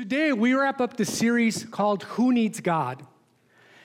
Today, 0.00 0.32
we 0.32 0.54
wrap 0.54 0.80
up 0.80 0.96
the 0.96 1.04
series 1.04 1.62
called 1.64 2.04
Who 2.04 2.32
Needs 2.32 2.58
God? 2.60 3.04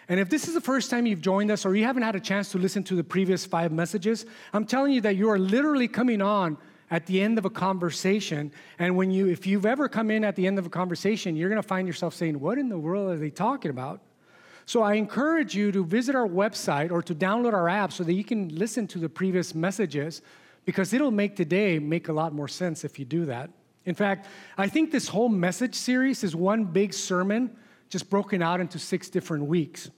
And 0.07 0.17
if 0.17 0.29
this 0.29 0.47
is 0.47 0.53
the 0.53 0.61
first 0.61 0.89
time 0.89 1.05
you've 1.05 1.19
joined 1.19 1.51
us 1.51 1.65
or 1.65 1.75
you 1.75 1.83
haven't 1.83 2.03
had 2.03 2.15
a 2.15 2.21
chance 2.21 2.53
to 2.53 2.57
listen 2.57 2.85
to 2.85 2.95
the 2.95 3.03
previous 3.03 3.45
five 3.45 3.73
messages, 3.73 4.25
I'm 4.53 4.65
telling 4.65 4.93
you 4.93 5.01
that 5.01 5.17
you 5.17 5.29
are 5.29 5.37
literally 5.37 5.89
coming 5.89 6.21
on 6.21 6.57
at 6.89 7.05
the 7.05 7.19
end 7.19 7.37
of 7.37 7.43
a 7.43 7.49
conversation. 7.49 8.53
And 8.79 8.95
when 8.95 9.11
you, 9.11 9.27
if 9.27 9.45
you've 9.45 9.65
ever 9.65 9.89
come 9.89 10.09
in 10.09 10.23
at 10.23 10.37
the 10.37 10.47
end 10.47 10.57
of 10.57 10.65
a 10.65 10.69
conversation, 10.69 11.35
you're 11.35 11.49
going 11.49 11.61
to 11.61 11.67
find 11.67 11.85
yourself 11.85 12.15
saying, 12.15 12.39
What 12.39 12.57
in 12.57 12.69
the 12.69 12.79
world 12.79 13.11
are 13.11 13.17
they 13.17 13.29
talking 13.29 13.69
about? 13.69 13.99
So 14.65 14.83
I 14.83 14.93
encourage 14.93 15.53
you 15.53 15.73
to 15.73 15.83
visit 15.83 16.15
our 16.15 16.29
website 16.29 16.91
or 16.91 17.03
to 17.03 17.13
download 17.13 17.51
our 17.51 17.67
app 17.67 17.91
so 17.91 18.05
that 18.05 18.13
you 18.13 18.23
can 18.23 18.47
listen 18.55 18.87
to 18.87 18.99
the 18.99 19.09
previous 19.09 19.53
messages 19.53 20.21
because 20.63 20.93
it'll 20.93 21.11
make 21.11 21.35
today 21.35 21.77
make 21.77 22.07
a 22.07 22.13
lot 22.13 22.33
more 22.33 22.47
sense 22.47 22.85
if 22.85 22.99
you 22.99 23.03
do 23.03 23.25
that. 23.25 23.49
In 23.85 23.95
fact, 23.95 24.27
I 24.57 24.67
think 24.67 24.91
this 24.91 25.07
whole 25.07 25.29
message 25.29 25.75
series 25.75 26.23
is 26.23 26.35
one 26.35 26.65
big 26.65 26.93
sermon 26.93 27.55
just 27.89 28.09
broken 28.09 28.41
out 28.41 28.59
into 28.59 28.79
six 28.79 29.09
different 29.09 29.45
weeks. 29.45 29.89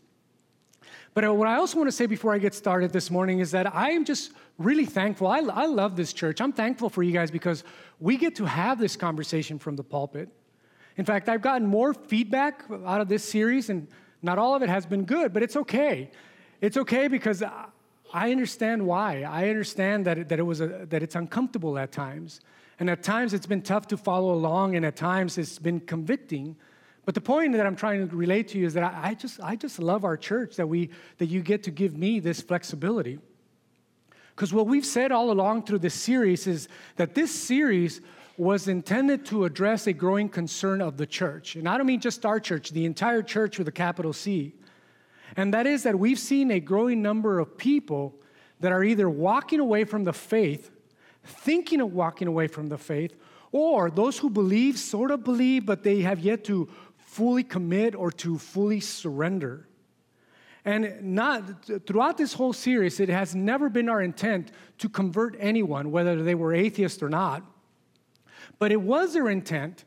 But 1.13 1.25
uh, 1.25 1.34
what 1.34 1.48
I 1.48 1.55
also 1.55 1.77
want 1.77 1.88
to 1.88 1.91
say 1.91 2.05
before 2.05 2.34
I 2.34 2.38
get 2.38 2.53
started 2.53 2.94
this 2.94 3.09
morning 3.09 3.39
is 3.39 3.49
that 3.52 3.73
I 3.73 3.91
am 3.91 4.05
just 4.05 4.34
really 4.58 4.85
thankful. 4.85 5.27
I, 5.27 5.39
I 5.39 5.66
love 5.66 5.95
this 5.95 6.13
church. 6.13 6.41
I'm 6.41 6.53
thankful 6.53 6.89
for 6.89 7.02
you 7.02 7.11
guys 7.11 7.31
because 7.31 7.63
we 7.99 8.17
get 8.17 8.35
to 8.35 8.45
have 8.45 8.77
this 8.77 8.95
conversation 8.95 9.58
from 9.58 9.75
the 9.75 9.84
pulpit. 9.84 10.30
In 10.97 11.05
fact, 11.05 11.30
I've 11.30 11.41
gotten 11.41 11.66
more 11.66 11.94
feedback 11.94 12.66
out 12.85 13.02
of 13.02 13.08
this 13.08 13.23
series, 13.23 13.69
and 13.69 13.88
not 14.22 14.38
all 14.38 14.53
of 14.55 14.61
it 14.61 14.69
has 14.69 14.85
been 14.85 15.05
good, 15.05 15.33
but 15.33 15.41
it's 15.41 15.55
okay. 15.55 16.11
It's 16.61 16.77
okay 16.77 17.08
because 17.08 17.41
I 18.13 18.31
understand 18.31 18.85
why. 18.85 19.23
I 19.23 19.49
understand 19.49 20.05
that 20.05 20.17
it, 20.17 20.30
that, 20.30 20.39
it 20.39 20.44
was 20.44 20.61
a, 20.61 20.85
that 20.89 21.02
it's 21.03 21.16
uncomfortable 21.16 21.77
at 21.77 21.91
times. 21.91 22.41
And 22.80 22.90
at 22.90 23.04
times 23.04 23.34
it's 23.34 23.45
been 23.45 23.62
tough 23.62 23.88
to 23.88 23.98
follow 23.98 24.34
along, 24.34 24.76
and 24.76 24.86
at 24.86 24.95
times 24.95 25.38
it's 25.38 25.58
been 25.59 25.80
convicting. 25.80 26.55
But 27.05 27.16
the 27.16 27.22
point 27.22 27.53
that 27.53 27.66
I'm 27.66 27.76
trying 27.76 28.08
to 28.08 28.16
relate 28.16 28.50
to 28.50 28.59
you 28.59 28.66
is 28.66 28.73
that 28.73 28.84
I, 28.84 29.09
I 29.09 29.13
just, 29.13 29.40
I 29.41 29.55
just 29.55 29.80
love 29.80 30.03
our 30.03 30.17
church 30.17 30.58
that, 30.58 30.67
we, 30.67 30.89
that 31.17 31.28
you 31.28 31.42
get 31.42 31.64
to 31.64 31.72
give 31.72 31.97
me 31.97 32.19
this 32.19 32.42
flexibility. 32.42 33.19
Because 34.36 34.53
what 34.53 34.67
we've 34.67 34.86
said 34.86 35.11
all 35.11 35.31
along 35.31 35.64
through 35.64 35.80
this 35.80 35.95
series 35.95 36.45
is 36.45 36.67
that 36.97 37.16
this 37.16 37.34
series 37.34 38.02
was 38.38 38.67
intended 38.67 39.25
to 39.25 39.45
address 39.45 39.88
a 39.88 39.94
growing 39.94 40.30
concern 40.30 40.80
of 40.80 40.97
the 40.97 41.08
church. 41.08 41.56
And 41.56 41.67
I 41.67 41.78
don't 41.78 41.88
mean 41.88 42.00
just 42.00 42.23
our 42.23 42.39
church, 42.39 42.69
the 42.69 42.86
entire 42.86 43.23
church 43.23 43.58
with 43.58 43.67
a 43.67 43.72
capital 43.72 44.14
C. 44.14 44.53
And 45.36 45.53
that 45.56 45.66
is 45.66 45.84
that 45.84 45.97
we've 45.97 46.19
seen 46.19 46.52
a 46.52 46.59
growing 46.59 47.02
number 47.02 47.39
of 47.39 47.58
people 47.58 48.16
that 48.59 48.72
are 48.72 48.84
either 48.84 49.09
walking 49.09 49.59
away 49.59 49.84
from 49.86 50.03
the 50.03 50.14
faith, 50.14 50.69
thinking 51.28 51.81
of 51.81 51.94
walking 51.94 52.28
away 52.28 52.47
from 52.47 52.67
the 52.67 52.78
faith, 52.78 53.16
or 53.52 53.89
those 53.89 54.17
who 54.17 54.30
believe, 54.30 54.78
sort 54.78 55.11
of 55.11 55.23
believe, 55.23 55.66
but 55.66 55.84
they 55.84 56.02
have 56.02 56.19
yet 56.19 56.44
to 56.45 56.69
fully 56.97 57.44
commit 57.44 57.95
or 57.95 58.11
to 58.11 58.38
fully 58.38 58.80
surrender. 58.80 59.67
And 60.66 61.02
not 61.02 61.66
throughout 61.88 62.17
this 62.17 62.34
whole 62.34 62.52
series, 62.52 63.00
it 63.00 63.08
has 63.08 63.34
never 63.34 63.69
been 63.69 63.88
our 63.88 64.02
intent 64.02 64.52
to 64.80 64.89
convert 64.89 65.38
anyone, 65.39 65.92
whether 65.92 66.22
they 66.22 66.36
were 66.36 66.53
atheist 66.53 67.02
or 67.02 67.09
not. 67.09 67.41
But 68.59 68.73
it 68.73 68.81
was 68.81 69.14
their 69.14 69.30
intent 69.30 69.86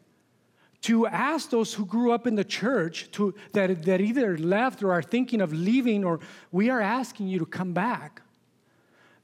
to 0.83 1.07
ask 1.07 1.51
those 1.51 1.75
who 1.75 1.85
grew 1.85 2.13
up 2.13 2.27
in 2.27 2.35
the 2.35 2.45
church 2.45 3.11
to, 3.13 3.35
that, 3.53 3.85
that 3.85 4.01
either 4.01 4.39
left 4.39 4.83
or 4.83 4.93
are 4.93 5.03
thinking 5.03 5.43
of 5.43 5.53
leaving, 5.53 6.03
or 6.03 6.21
we 6.51 6.71
are 6.71 6.81
asking 6.81 7.29
you 7.29 7.39
to 7.39 7.47
come 7.47 7.75
back. 7.75 8.23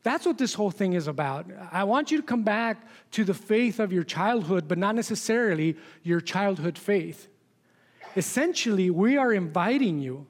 That's 0.07 0.25
what 0.25 0.39
this 0.39 0.55
whole 0.55 0.71
thing 0.71 0.93
is 0.93 1.09
about. 1.09 1.51
I 1.73 1.83
want 1.83 2.13
you 2.13 2.17
to 2.19 2.23
come 2.23 2.45
back 2.45 2.87
to 3.11 3.25
the 3.25 3.35
faith 3.35 3.81
of 3.81 3.93
your 3.93 4.05
childhood, 4.05 4.69
but 4.69 4.79
not 4.79 4.95
necessarily 4.95 5.77
your 6.05 6.21
childhood 6.21 6.79
faith. 6.79 7.27
Essentially, 8.17 8.89
we 8.89 9.17
are 9.17 9.33
inviting 9.33 9.99
you. 9.99 10.29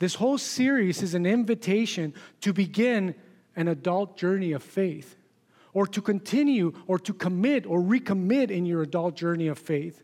This 0.00 0.16
whole 0.16 0.38
series 0.38 1.04
is 1.04 1.14
an 1.14 1.24
invitation 1.24 2.14
to 2.40 2.52
begin 2.52 3.14
an 3.54 3.68
adult 3.68 4.16
journey 4.16 4.50
of 4.50 4.64
faith 4.64 5.14
or 5.72 5.86
to 5.86 6.02
continue 6.02 6.72
or 6.88 6.98
to 6.98 7.14
commit 7.14 7.64
or 7.64 7.80
recommit 7.80 8.50
in 8.50 8.66
your 8.66 8.82
adult 8.82 9.14
journey 9.14 9.46
of 9.46 9.56
faith. 9.56 10.02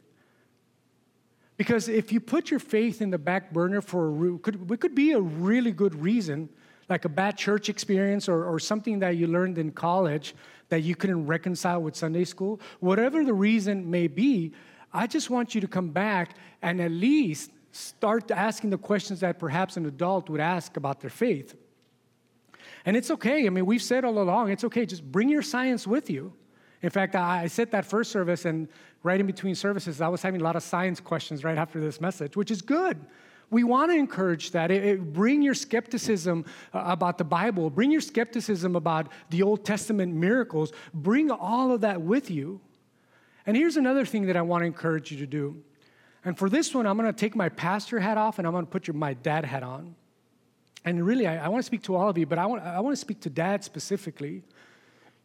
Because 1.56 1.88
if 1.88 2.12
you 2.12 2.20
put 2.20 2.52
your 2.52 2.60
faith 2.60 3.02
in 3.02 3.10
the 3.10 3.18
back 3.18 3.52
burner 3.52 3.80
for 3.80 4.34
a 4.34 4.38
could, 4.38 4.70
it 4.70 4.78
could 4.78 4.94
be 4.94 5.10
a 5.10 5.20
really 5.20 5.72
good 5.72 5.96
reason, 5.96 6.50
like 6.92 7.06
a 7.06 7.08
bad 7.08 7.36
church 7.36 7.68
experience 7.68 8.28
or, 8.28 8.44
or 8.44 8.60
something 8.60 9.00
that 9.00 9.16
you 9.16 9.26
learned 9.26 9.58
in 9.58 9.72
college 9.72 10.34
that 10.68 10.82
you 10.82 10.94
couldn't 10.94 11.26
reconcile 11.26 11.80
with 11.82 11.96
Sunday 11.96 12.24
school, 12.24 12.60
whatever 12.80 13.24
the 13.24 13.32
reason 13.34 13.90
may 13.90 14.06
be, 14.06 14.52
I 14.92 15.06
just 15.06 15.30
want 15.30 15.54
you 15.54 15.60
to 15.62 15.68
come 15.68 15.88
back 15.88 16.36
and 16.60 16.80
at 16.80 16.90
least 16.90 17.50
start 17.72 18.30
asking 18.30 18.70
the 18.70 18.78
questions 18.78 19.20
that 19.20 19.38
perhaps 19.38 19.76
an 19.76 19.86
adult 19.86 20.28
would 20.28 20.40
ask 20.40 20.76
about 20.76 21.00
their 21.00 21.10
faith. 21.10 21.56
And 22.84 22.96
it's 22.96 23.10
okay. 23.10 23.46
I 23.46 23.50
mean, 23.50 23.64
we've 23.66 23.82
said 23.82 24.04
all 24.04 24.18
along, 24.18 24.50
it's 24.50 24.64
okay. 24.64 24.84
Just 24.84 25.04
bring 25.10 25.28
your 25.28 25.42
science 25.42 25.86
with 25.86 26.10
you. 26.10 26.32
In 26.82 26.90
fact, 26.90 27.14
I 27.14 27.46
said 27.46 27.70
that 27.70 27.86
first 27.86 28.10
service, 28.10 28.44
and 28.44 28.68
right 29.02 29.18
in 29.18 29.26
between 29.26 29.54
services, 29.54 30.00
I 30.00 30.08
was 30.08 30.20
having 30.20 30.40
a 30.40 30.44
lot 30.44 30.56
of 30.56 30.62
science 30.62 31.00
questions 31.00 31.44
right 31.44 31.56
after 31.56 31.80
this 31.80 32.00
message, 32.00 32.36
which 32.36 32.50
is 32.50 32.60
good. 32.60 32.98
We 33.52 33.64
want 33.64 33.90
to 33.90 33.96
encourage 33.98 34.52
that. 34.52 34.70
It, 34.70 34.82
it, 34.82 35.12
bring 35.12 35.42
your 35.42 35.52
skepticism 35.52 36.46
uh, 36.72 36.84
about 36.86 37.18
the 37.18 37.24
Bible, 37.24 37.68
bring 37.68 37.92
your 37.92 38.00
skepticism 38.00 38.74
about 38.76 39.08
the 39.28 39.42
Old 39.42 39.62
Testament 39.62 40.14
miracles, 40.14 40.72
bring 40.94 41.30
all 41.30 41.70
of 41.70 41.82
that 41.82 42.00
with 42.00 42.30
you. 42.30 42.62
And 43.44 43.54
here's 43.54 43.76
another 43.76 44.06
thing 44.06 44.24
that 44.26 44.38
I 44.38 44.42
want 44.42 44.62
to 44.62 44.66
encourage 44.66 45.12
you 45.12 45.18
to 45.18 45.26
do. 45.26 45.62
And 46.24 46.38
for 46.38 46.48
this 46.48 46.74
one, 46.74 46.86
I'm 46.86 46.96
going 46.96 47.12
to 47.12 47.18
take 47.18 47.36
my 47.36 47.50
pastor 47.50 48.00
hat 48.00 48.16
off 48.16 48.38
and 48.38 48.46
I'm 48.46 48.54
going 48.54 48.64
to 48.64 48.70
put 48.70 48.86
your, 48.86 48.94
my 48.94 49.12
dad 49.12 49.44
hat 49.44 49.62
on. 49.62 49.96
And 50.86 51.04
really, 51.04 51.26
I, 51.26 51.44
I 51.44 51.48
want 51.48 51.62
to 51.62 51.66
speak 51.66 51.82
to 51.82 51.94
all 51.94 52.08
of 52.08 52.16
you, 52.16 52.24
but 52.24 52.38
I 52.38 52.46
want, 52.46 52.62
I 52.62 52.80
want 52.80 52.96
to 52.96 53.00
speak 53.00 53.20
to 53.20 53.30
dad 53.30 53.62
specifically. 53.64 54.44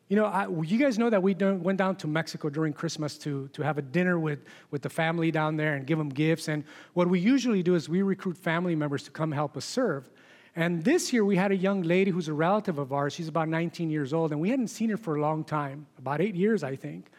You 0.10 0.16
know, 0.16 0.26
I, 0.26 0.48
you 0.64 0.78
guys 0.78 0.98
know 0.98 1.10
that 1.10 1.22
we 1.22 1.34
went 1.34 1.78
down 1.78 1.98
to 1.98 2.08
Mexico 2.08 2.50
during 2.50 2.72
Christmas 2.72 3.18
to, 3.20 3.50
to 3.50 3.62
have 3.62 3.78
a 3.78 3.82
dinner 3.82 4.18
with, 4.18 4.40
with 4.72 4.82
the 4.82 4.90
family 4.90 5.32
down 5.32 5.58
there 5.58 5.76
and 5.76 5.86
give 5.86 5.98
them 5.98 6.08
gifts. 6.08 6.48
And 6.48 6.64
what 6.94 7.10
we 7.10 7.20
usually 7.20 7.62
do 7.62 7.76
is 7.76 7.90
we 7.90 8.02
recruit 8.02 8.38
family 8.38 8.74
members 8.74 9.04
to 9.04 9.12
come 9.12 9.34
help 9.34 9.58
us 9.58 9.66
serve. 9.66 10.10
And 10.56 10.84
this 10.84 11.12
year 11.12 11.26
we 11.26 11.36
had 11.36 11.52
a 11.52 11.56
young 11.56 11.82
lady 11.84 12.10
who's 12.10 12.30
a 12.30 12.34
relative 12.34 12.80
of 12.80 12.94
ours. 12.94 13.14
She's 13.14 13.28
about 13.28 13.50
19 13.50 13.90
years 13.90 14.14
old, 14.14 14.32
and 14.32 14.40
we 14.40 14.50
hadn't 14.50 14.70
seen 14.70 14.90
her 14.90 14.98
for 14.98 15.18
a 15.18 15.22
long 15.22 15.44
time, 15.44 15.86
about 16.00 16.22
eight 16.22 16.36
years, 16.36 16.64
I 16.64 16.76
think. 16.76 17.12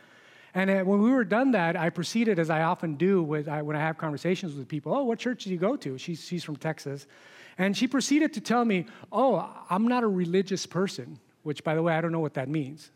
And 0.55 0.71
uh, 0.71 0.83
when 0.83 1.03
we 1.03 1.11
were 1.11 1.25
done 1.25 1.51
that, 1.53 1.77
I 1.77 1.91
proceeded, 1.91 2.39
as 2.39 2.49
I 2.49 2.63
often 2.63 2.95
do 2.95 3.23
with, 3.23 3.49
I, 3.49 3.61
when 3.61 3.77
I 3.77 3.81
have 3.81 3.99
conversations 3.99 4.55
with 4.55 4.67
people, 4.67 4.95
oh, 4.95 5.05
what 5.05 5.19
church 5.19 5.45
do 5.45 5.51
you 5.51 5.59
go 5.59 5.77
to? 5.77 5.99
She's, 5.99 6.27
she's 6.27 6.43
from 6.43 6.57
Texas. 6.57 7.07
And 7.59 7.77
she 7.77 7.87
proceeded 7.87 8.33
to 8.33 8.41
tell 8.41 8.65
me, 8.65 8.87
Oh, 9.13 9.49
I'm 9.69 9.87
not 9.87 10.05
a 10.05 10.09
religious 10.09 10.65
person, 10.65 11.19
which, 11.49 11.65
by 11.65 11.75
the 11.75 11.83
way, 11.83 11.95
I 11.95 12.03
don't 12.03 12.13
know 12.13 12.21
what 12.21 12.35
that 12.35 12.51
means. 12.51 12.91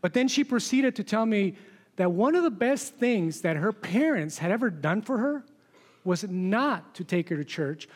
But 0.00 0.12
then 0.12 0.26
she 0.26 0.42
proceeded 0.42 0.96
to 0.96 1.04
tell 1.04 1.24
me 1.24 1.54
that 1.94 2.10
one 2.10 2.34
of 2.34 2.42
the 2.42 2.50
best 2.50 2.96
things 2.96 3.42
that 3.42 3.56
her 3.56 3.70
parents 3.72 4.38
had 4.38 4.50
ever 4.50 4.70
done 4.70 5.02
for 5.02 5.18
her 5.18 5.44
was 6.02 6.24
not 6.24 6.96
to 6.96 7.04
take 7.04 7.28
her 7.28 7.36
to 7.36 7.44
church 7.44 7.88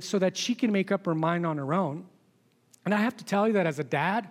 so 0.00 0.18
that 0.18 0.36
she 0.36 0.54
can 0.54 0.70
make 0.70 0.92
up 0.92 1.06
her 1.06 1.14
mind 1.14 1.46
on 1.46 1.56
her 1.56 1.72
own. 1.72 2.04
And 2.84 2.92
I 2.92 2.98
have 2.98 3.16
to 3.16 3.24
tell 3.24 3.46
you 3.46 3.54
that 3.54 3.66
as 3.66 3.78
a 3.78 3.84
dad, 3.84 4.28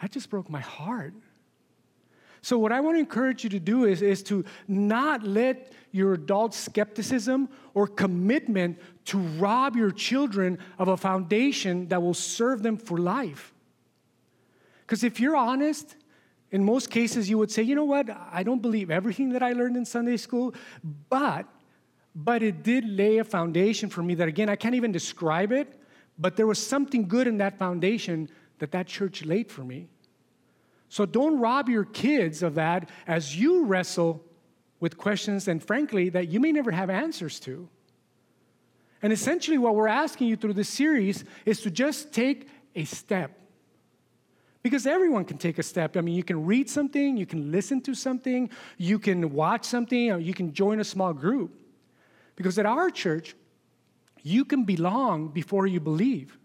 that 0.00 0.12
just 0.12 0.30
broke 0.30 0.48
my 0.48 0.60
heart. 0.60 1.12
So, 2.40 2.56
what 2.56 2.70
I 2.70 2.78
want 2.78 2.94
to 2.94 3.00
encourage 3.00 3.42
you 3.42 3.50
to 3.50 3.58
do 3.58 3.84
is, 3.84 4.00
is 4.00 4.22
to 4.24 4.44
not 4.68 5.24
let 5.24 5.72
your 5.90 6.12
adult 6.12 6.54
skepticism 6.54 7.48
or 7.74 7.88
commitment 7.88 8.78
to 9.06 9.18
rob 9.18 9.74
your 9.74 9.90
children 9.90 10.60
of 10.78 10.86
a 10.86 10.96
foundation 10.96 11.88
that 11.88 12.00
will 12.00 12.14
serve 12.14 12.62
them 12.62 12.76
for 12.76 12.98
life. 12.98 13.52
Because 14.86 15.02
if 15.02 15.18
you're 15.18 15.36
honest, 15.36 15.96
in 16.52 16.64
most 16.64 16.90
cases 16.90 17.28
you 17.28 17.38
would 17.38 17.50
say, 17.50 17.62
you 17.62 17.74
know 17.74 17.84
what, 17.84 18.08
I 18.32 18.44
don't 18.44 18.62
believe 18.62 18.90
everything 18.90 19.30
that 19.30 19.42
I 19.42 19.52
learned 19.52 19.76
in 19.76 19.84
Sunday 19.84 20.16
school, 20.16 20.54
but 21.08 21.46
but 22.18 22.42
it 22.42 22.62
did 22.62 22.88
lay 22.88 23.18
a 23.18 23.24
foundation 23.24 23.90
for 23.90 24.02
me 24.02 24.14
that 24.14 24.28
again 24.28 24.48
I 24.48 24.56
can't 24.56 24.74
even 24.74 24.92
describe 24.92 25.52
it, 25.52 25.78
but 26.18 26.36
there 26.36 26.46
was 26.46 26.64
something 26.64 27.08
good 27.08 27.26
in 27.26 27.36
that 27.38 27.58
foundation 27.58 28.30
that 28.58 28.70
that 28.72 28.86
church 28.86 29.24
laid 29.24 29.50
for 29.50 29.64
me. 29.64 29.88
So 30.88 31.04
don't 31.04 31.38
rob 31.38 31.68
your 31.68 31.84
kids 31.84 32.42
of 32.42 32.54
that 32.54 32.88
as 33.06 33.36
you 33.36 33.64
wrestle 33.64 34.24
with 34.80 34.96
questions, 34.96 35.48
and 35.48 35.62
frankly, 35.62 36.08
that 36.10 36.28
you 36.28 36.38
may 36.38 36.52
never 36.52 36.70
have 36.70 36.90
answers 36.90 37.40
to. 37.40 37.68
And 39.02 39.12
essentially, 39.12 39.58
what 39.58 39.74
we're 39.74 39.88
asking 39.88 40.28
you 40.28 40.36
through 40.36 40.54
this 40.54 40.68
series 40.68 41.24
is 41.44 41.60
to 41.62 41.70
just 41.70 42.12
take 42.12 42.48
a 42.74 42.84
step. 42.84 43.38
Because 44.66 44.84
everyone 44.84 45.24
can 45.24 45.38
take 45.38 45.58
a 45.60 45.62
step. 45.62 45.96
I 45.96 46.00
mean, 46.00 46.16
you 46.16 46.24
can 46.24 46.44
read 46.44 46.68
something, 46.68 47.16
you 47.16 47.24
can 47.24 47.52
listen 47.52 47.80
to 47.82 47.94
something, 47.94 48.50
you 48.78 48.98
can 48.98 49.32
watch 49.32 49.64
something, 49.64 50.10
or 50.10 50.18
you 50.18 50.34
can 50.34 50.52
join 50.52 50.80
a 50.80 50.84
small 50.84 51.12
group. 51.12 51.50
Because 52.34 52.58
at 52.58 52.66
our 52.66 52.90
church, 52.90 53.36
you 54.24 54.44
can 54.44 54.64
belong 54.64 55.28
before 55.28 55.68
you 55.68 55.78
believe. 55.78 56.36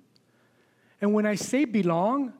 And 1.01 1.15
when 1.15 1.25
I 1.25 1.33
say 1.33 1.65
belong, 1.65 2.33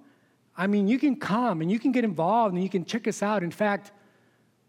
I 0.56 0.68
mean, 0.68 0.88
you 0.88 1.00
can 1.00 1.16
come 1.16 1.62
and 1.62 1.72
you 1.72 1.80
can 1.80 1.92
get 1.92 2.04
involved 2.04 2.54
and 2.54 2.62
you 2.62 2.70
can 2.70 2.86
check 2.86 3.08
us 3.08 3.24
out. 3.24 3.42
In 3.42 3.50
fact, 3.50 3.92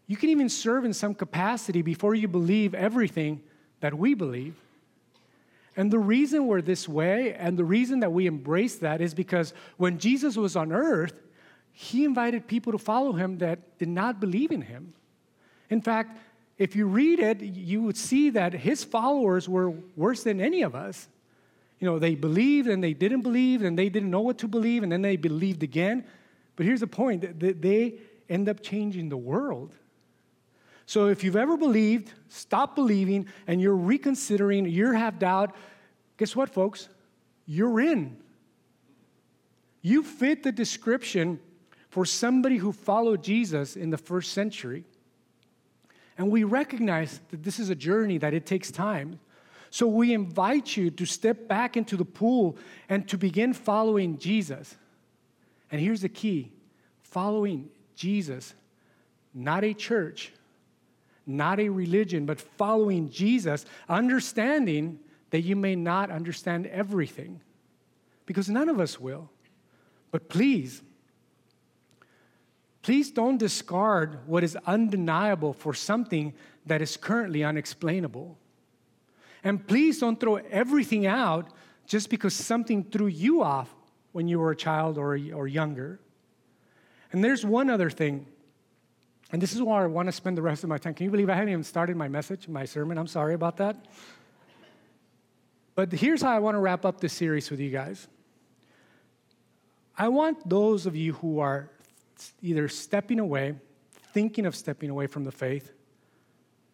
You 0.07 0.17
can 0.17 0.29
even 0.29 0.49
serve 0.49 0.85
in 0.85 0.93
some 0.93 1.15
capacity 1.15 1.81
before 1.81 2.15
you 2.15 2.27
believe 2.27 2.75
everything 2.75 3.41
that 3.79 3.93
we 3.93 4.13
believe. 4.13 4.55
And 5.75 5.91
the 5.91 5.99
reason 5.99 6.47
we're 6.47 6.61
this 6.61 6.87
way 6.87 7.33
and 7.33 7.57
the 7.57 7.63
reason 7.63 8.01
that 8.01 8.11
we 8.11 8.27
embrace 8.27 8.75
that 8.77 9.01
is 9.01 9.13
because 9.13 9.53
when 9.77 9.97
Jesus 9.97 10.37
was 10.37 10.55
on 10.55 10.71
earth, 10.71 11.19
he 11.71 12.05
invited 12.05 12.47
people 12.47 12.71
to 12.71 12.77
follow 12.77 13.13
him 13.13 13.39
that 13.39 13.79
did 13.79 13.89
not 13.89 14.19
believe 14.19 14.51
in 14.51 14.61
him. 14.61 14.93
In 15.69 15.81
fact, 15.81 16.17
if 16.59 16.75
you 16.75 16.85
read 16.85 17.19
it, 17.19 17.41
you 17.41 17.81
would 17.81 17.97
see 17.97 18.29
that 18.31 18.53
his 18.53 18.83
followers 18.83 19.49
were 19.49 19.71
worse 19.95 20.23
than 20.23 20.39
any 20.39 20.61
of 20.61 20.75
us. 20.75 21.07
You 21.79 21.87
know, 21.87 21.97
they 21.97 22.13
believed 22.13 22.67
and 22.67 22.83
they 22.83 22.93
didn't 22.93 23.21
believe 23.21 23.63
and 23.63 23.77
they 23.77 23.89
didn't 23.89 24.11
know 24.11 24.21
what 24.21 24.37
to 24.39 24.47
believe 24.47 24.83
and 24.83 24.91
then 24.91 25.01
they 25.01 25.17
believed 25.17 25.63
again. 25.63 26.05
But 26.55 26.67
here's 26.67 26.81
the 26.81 26.87
point 26.87 27.39
they 27.39 27.95
end 28.29 28.47
up 28.47 28.61
changing 28.61 29.09
the 29.09 29.17
world. 29.17 29.75
So 30.85 31.07
if 31.07 31.23
you've 31.23 31.35
ever 31.35 31.57
believed, 31.57 32.13
stop 32.27 32.75
believing, 32.75 33.27
and 33.47 33.61
you're 33.61 33.75
reconsidering, 33.75 34.65
you 34.65 34.91
have 34.91 35.19
doubt, 35.19 35.55
guess 36.17 36.35
what, 36.35 36.49
folks? 36.49 36.89
You're 37.45 37.79
in. 37.79 38.17
You 39.81 40.03
fit 40.03 40.43
the 40.43 40.51
description 40.51 41.39
for 41.89 42.05
somebody 42.05 42.57
who 42.57 42.71
followed 42.71 43.23
Jesus 43.23 43.75
in 43.75 43.89
the 43.89 43.97
first 43.97 44.31
century. 44.31 44.83
And 46.17 46.31
we 46.31 46.43
recognize 46.43 47.21
that 47.31 47.43
this 47.43 47.59
is 47.59 47.69
a 47.69 47.75
journey, 47.75 48.17
that 48.19 48.33
it 48.33 48.45
takes 48.45 48.71
time. 48.71 49.19
So 49.69 49.87
we 49.87 50.13
invite 50.13 50.77
you 50.77 50.91
to 50.91 51.05
step 51.05 51.47
back 51.47 51.75
into 51.75 51.97
the 51.97 52.05
pool 52.05 52.57
and 52.89 53.07
to 53.09 53.17
begin 53.17 53.53
following 53.53 54.17
Jesus. 54.17 54.77
And 55.71 55.81
here's 55.81 56.01
the 56.01 56.09
key 56.09 56.51
following 57.01 57.69
Jesus, 57.95 58.53
not 59.33 59.63
a 59.63 59.73
church, 59.73 60.31
not 61.25 61.59
a 61.59 61.69
religion, 61.69 62.25
but 62.25 62.39
following 62.39 63.09
Jesus, 63.09 63.65
understanding 63.87 64.99
that 65.29 65.41
you 65.41 65.55
may 65.55 65.75
not 65.75 66.11
understand 66.11 66.67
everything, 66.67 67.41
because 68.25 68.49
none 68.49 68.69
of 68.69 68.79
us 68.79 68.99
will. 68.99 69.29
But 70.11 70.29
please, 70.29 70.81
please 72.81 73.09
don't 73.11 73.37
discard 73.37 74.19
what 74.27 74.43
is 74.43 74.55
undeniable 74.67 75.53
for 75.53 75.73
something 75.73 76.33
that 76.65 76.81
is 76.81 76.97
currently 76.97 77.43
unexplainable. 77.43 78.37
And 79.43 79.65
please 79.65 79.99
don't 79.99 80.19
throw 80.19 80.35
everything 80.35 81.05
out 81.05 81.51
just 81.85 82.09
because 82.09 82.33
something 82.33 82.83
threw 82.83 83.07
you 83.07 83.41
off 83.43 83.73
when 84.11 84.27
you 84.27 84.39
were 84.39 84.51
a 84.51 84.55
child 84.55 84.97
or, 84.97 85.19
or 85.33 85.47
younger. 85.47 85.99
And 87.11 87.23
there's 87.23 87.45
one 87.45 87.69
other 87.69 87.89
thing 87.89 88.27
and 89.33 89.41
this 89.41 89.51
is 89.51 89.61
where 89.63 89.81
I 89.81 89.87
want 89.87 90.05
to 90.07 90.11
spend 90.11 90.37
the 90.37 90.43
rest 90.43 90.63
of 90.63 90.69
my 90.69 90.77
time. 90.77 90.93
Can 90.93 91.05
you 91.05 91.11
believe 91.11 91.27
I 91.27 91.33
haven't 91.33 91.49
even 91.49 91.63
started 91.63 91.97
my 91.97 92.07
message, 92.07 92.47
my 92.47 92.65
sermon? 92.65 92.99
I'm 92.99 93.07
sorry 93.07 93.33
about 93.33 93.57
that. 93.57 93.75
But 95.73 95.91
here's 95.91 96.21
how 96.21 96.29
I 96.29 96.37
want 96.37 96.53
to 96.53 96.59
wrap 96.59 96.85
up 96.85 97.01
this 97.01 97.13
series 97.13 97.49
with 97.49 97.59
you 97.59 97.71
guys. 97.71 98.07
I 99.97 100.07
want 100.09 100.47
those 100.47 100.85
of 100.85 100.95
you 100.95 101.13
who 101.13 101.39
are 101.39 101.71
either 102.43 102.69
stepping 102.69 103.19
away, 103.19 103.55
thinking 104.13 104.45
of 104.45 104.55
stepping 104.55 104.91
away 104.91 105.07
from 105.07 105.23
the 105.23 105.31
faith, 105.31 105.71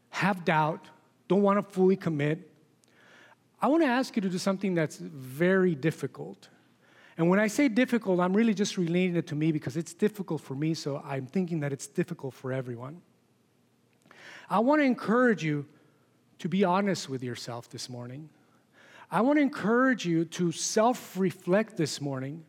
have 0.10 0.44
doubt, 0.44 0.86
don't 1.30 1.42
want 1.42 1.66
to 1.66 1.74
fully 1.74 1.96
commit. 1.96 2.52
I 3.62 3.68
want 3.68 3.84
to 3.84 3.88
ask 3.88 4.18
you 4.18 4.22
to 4.22 4.30
do 4.30 4.38
something 4.38 4.74
that's 4.74 4.98
very 4.98 5.76
difficult. 5.76 6.50
And 7.20 7.30
when 7.30 7.38
I 7.38 7.48
say 7.48 7.68
difficult, 7.68 8.22
I'm 8.22 8.34
really 8.34 8.54
just 8.54 8.78
relating 8.78 9.18
it 9.18 9.28
to 9.28 9.36
me 9.36 9.52
because 9.52 9.76
it's 9.76 9.94
difficult 9.94 10.40
for 10.40 10.56
me, 10.56 10.74
so 10.74 11.04
I'm 11.06 11.26
thinking 11.26 11.60
that 11.60 11.74
it's 11.74 11.86
difficult 11.86 12.34
for 12.34 12.54
everyone. 12.54 13.02
I 14.50 14.60
want 14.60 14.80
to 14.80 14.86
encourage 14.86 15.44
you 15.44 15.66
to 16.40 16.48
be 16.48 16.64
honest 16.64 17.10
with 17.10 17.22
yourself 17.22 17.70
this 17.70 17.90
morning. 17.90 18.30
I 19.12 19.20
want 19.20 19.38
to 19.38 19.42
encourage 19.42 20.06
you 20.06 20.24
to 20.26 20.54
self 20.54 21.18
reflect 21.18 21.76
this 21.76 22.00
morning. 22.00 22.46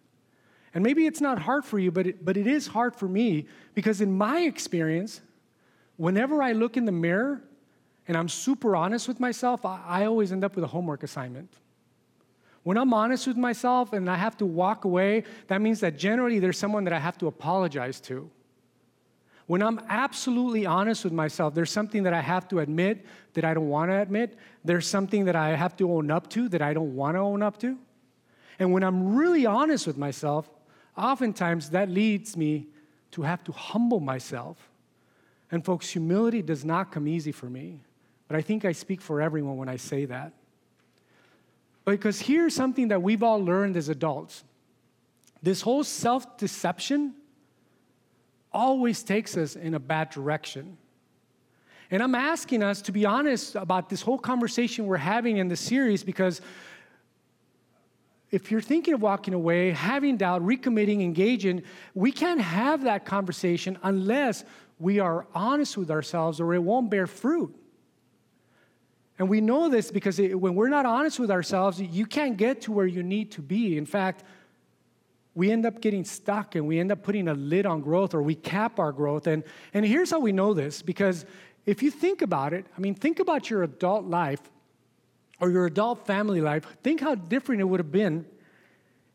And 0.72 0.84
maybe 0.84 1.04
it's 1.04 1.20
not 1.20 1.40
hard 1.40 1.64
for 1.64 1.80
you, 1.80 1.90
but 1.90 2.06
it, 2.06 2.24
but 2.24 2.36
it 2.36 2.46
is 2.46 2.68
hard 2.68 2.94
for 2.94 3.08
me 3.08 3.46
because, 3.74 4.00
in 4.00 4.16
my 4.16 4.42
experience, 4.42 5.20
whenever 5.96 6.44
I 6.44 6.52
look 6.52 6.76
in 6.76 6.84
the 6.84 6.92
mirror 6.92 7.42
and 8.06 8.16
I'm 8.16 8.28
super 8.28 8.76
honest 8.76 9.08
with 9.08 9.18
myself, 9.18 9.64
I, 9.66 9.82
I 9.84 10.04
always 10.06 10.30
end 10.30 10.44
up 10.44 10.54
with 10.54 10.62
a 10.62 10.68
homework 10.68 11.02
assignment. 11.02 11.52
When 12.62 12.76
I'm 12.76 12.92
honest 12.92 13.26
with 13.26 13.36
myself 13.36 13.92
and 13.92 14.08
I 14.08 14.16
have 14.16 14.36
to 14.38 14.46
walk 14.46 14.84
away, 14.84 15.24
that 15.46 15.60
means 15.60 15.80
that 15.80 15.96
generally 15.96 16.38
there's 16.38 16.58
someone 16.58 16.84
that 16.84 16.92
I 16.92 16.98
have 16.98 17.16
to 17.18 17.26
apologize 17.26 18.00
to. 18.02 18.30
When 19.46 19.62
I'm 19.62 19.80
absolutely 19.88 20.66
honest 20.66 21.02
with 21.02 21.12
myself, 21.12 21.54
there's 21.54 21.72
something 21.72 22.04
that 22.04 22.12
I 22.12 22.20
have 22.20 22.46
to 22.48 22.60
admit 22.60 23.04
that 23.32 23.44
I 23.44 23.54
don't 23.54 23.68
want 23.68 23.90
to 23.90 24.00
admit. 24.00 24.36
There's 24.64 24.86
something 24.86 25.24
that 25.24 25.34
I 25.34 25.56
have 25.56 25.76
to 25.78 25.90
own 25.90 26.10
up 26.10 26.30
to 26.30 26.48
that 26.50 26.62
I 26.62 26.72
don't 26.72 26.94
want 26.94 27.16
to 27.16 27.20
own 27.20 27.42
up 27.42 27.58
to. 27.60 27.76
And 28.60 28.72
when 28.72 28.84
I'm 28.84 29.16
really 29.16 29.46
honest 29.46 29.86
with 29.86 29.96
myself, 29.96 30.48
oftentimes 30.96 31.70
that 31.70 31.88
leads 31.88 32.36
me 32.36 32.68
to 33.12 33.22
have 33.22 33.42
to 33.44 33.52
humble 33.52 34.00
myself. 34.00 34.70
And 35.50 35.64
folks, 35.64 35.88
humility 35.88 36.42
does 36.42 36.64
not 36.64 36.92
come 36.92 37.08
easy 37.08 37.32
for 37.32 37.46
me. 37.46 37.80
But 38.28 38.36
I 38.36 38.42
think 38.42 38.64
I 38.64 38.70
speak 38.70 39.00
for 39.00 39.20
everyone 39.20 39.56
when 39.56 39.68
I 39.68 39.76
say 39.76 40.04
that. 40.04 40.32
Because 41.90 42.20
here's 42.20 42.54
something 42.54 42.88
that 42.88 43.02
we've 43.02 43.22
all 43.22 43.44
learned 43.44 43.76
as 43.76 43.88
adults 43.88 44.44
this 45.42 45.62
whole 45.62 45.84
self 45.84 46.36
deception 46.36 47.14
always 48.52 49.02
takes 49.02 49.36
us 49.36 49.56
in 49.56 49.74
a 49.74 49.78
bad 49.78 50.10
direction. 50.10 50.76
And 51.90 52.02
I'm 52.02 52.14
asking 52.14 52.62
us 52.62 52.82
to 52.82 52.92
be 52.92 53.04
honest 53.04 53.56
about 53.56 53.88
this 53.88 54.02
whole 54.02 54.18
conversation 54.18 54.86
we're 54.86 54.96
having 54.96 55.38
in 55.38 55.48
the 55.48 55.56
series 55.56 56.04
because 56.04 56.40
if 58.30 58.50
you're 58.50 58.60
thinking 58.60 58.94
of 58.94 59.02
walking 59.02 59.34
away, 59.34 59.72
having 59.72 60.16
doubt, 60.16 60.42
recommitting, 60.42 61.02
engaging, 61.02 61.62
we 61.94 62.12
can't 62.12 62.40
have 62.40 62.84
that 62.84 63.04
conversation 63.04 63.76
unless 63.82 64.44
we 64.78 65.00
are 65.00 65.26
honest 65.34 65.76
with 65.76 65.90
ourselves 65.90 66.40
or 66.40 66.54
it 66.54 66.62
won't 66.62 66.90
bear 66.90 67.08
fruit. 67.08 67.54
And 69.20 69.28
we 69.28 69.42
know 69.42 69.68
this 69.68 69.90
because 69.90 70.18
it, 70.18 70.40
when 70.40 70.54
we're 70.54 70.70
not 70.70 70.86
honest 70.86 71.20
with 71.20 71.30
ourselves, 71.30 71.78
you 71.78 72.06
can't 72.06 72.38
get 72.38 72.62
to 72.62 72.72
where 72.72 72.86
you 72.86 73.02
need 73.02 73.32
to 73.32 73.42
be. 73.42 73.76
In 73.76 73.84
fact, 73.84 74.24
we 75.34 75.52
end 75.52 75.66
up 75.66 75.82
getting 75.82 76.06
stuck 76.06 76.54
and 76.54 76.66
we 76.66 76.80
end 76.80 76.90
up 76.90 77.02
putting 77.02 77.28
a 77.28 77.34
lid 77.34 77.66
on 77.66 77.82
growth 77.82 78.14
or 78.14 78.22
we 78.22 78.34
cap 78.34 78.78
our 78.78 78.92
growth. 78.92 79.26
And, 79.26 79.44
and 79.74 79.84
here's 79.84 80.10
how 80.10 80.20
we 80.20 80.32
know 80.32 80.54
this 80.54 80.80
because 80.80 81.26
if 81.66 81.82
you 81.82 81.90
think 81.90 82.22
about 82.22 82.54
it, 82.54 82.64
I 82.74 82.80
mean, 82.80 82.94
think 82.94 83.20
about 83.20 83.50
your 83.50 83.62
adult 83.62 84.06
life 84.06 84.40
or 85.38 85.50
your 85.50 85.66
adult 85.66 86.06
family 86.06 86.40
life. 86.40 86.66
Think 86.82 87.02
how 87.02 87.14
different 87.14 87.60
it 87.60 87.64
would 87.64 87.80
have 87.80 87.92
been 87.92 88.24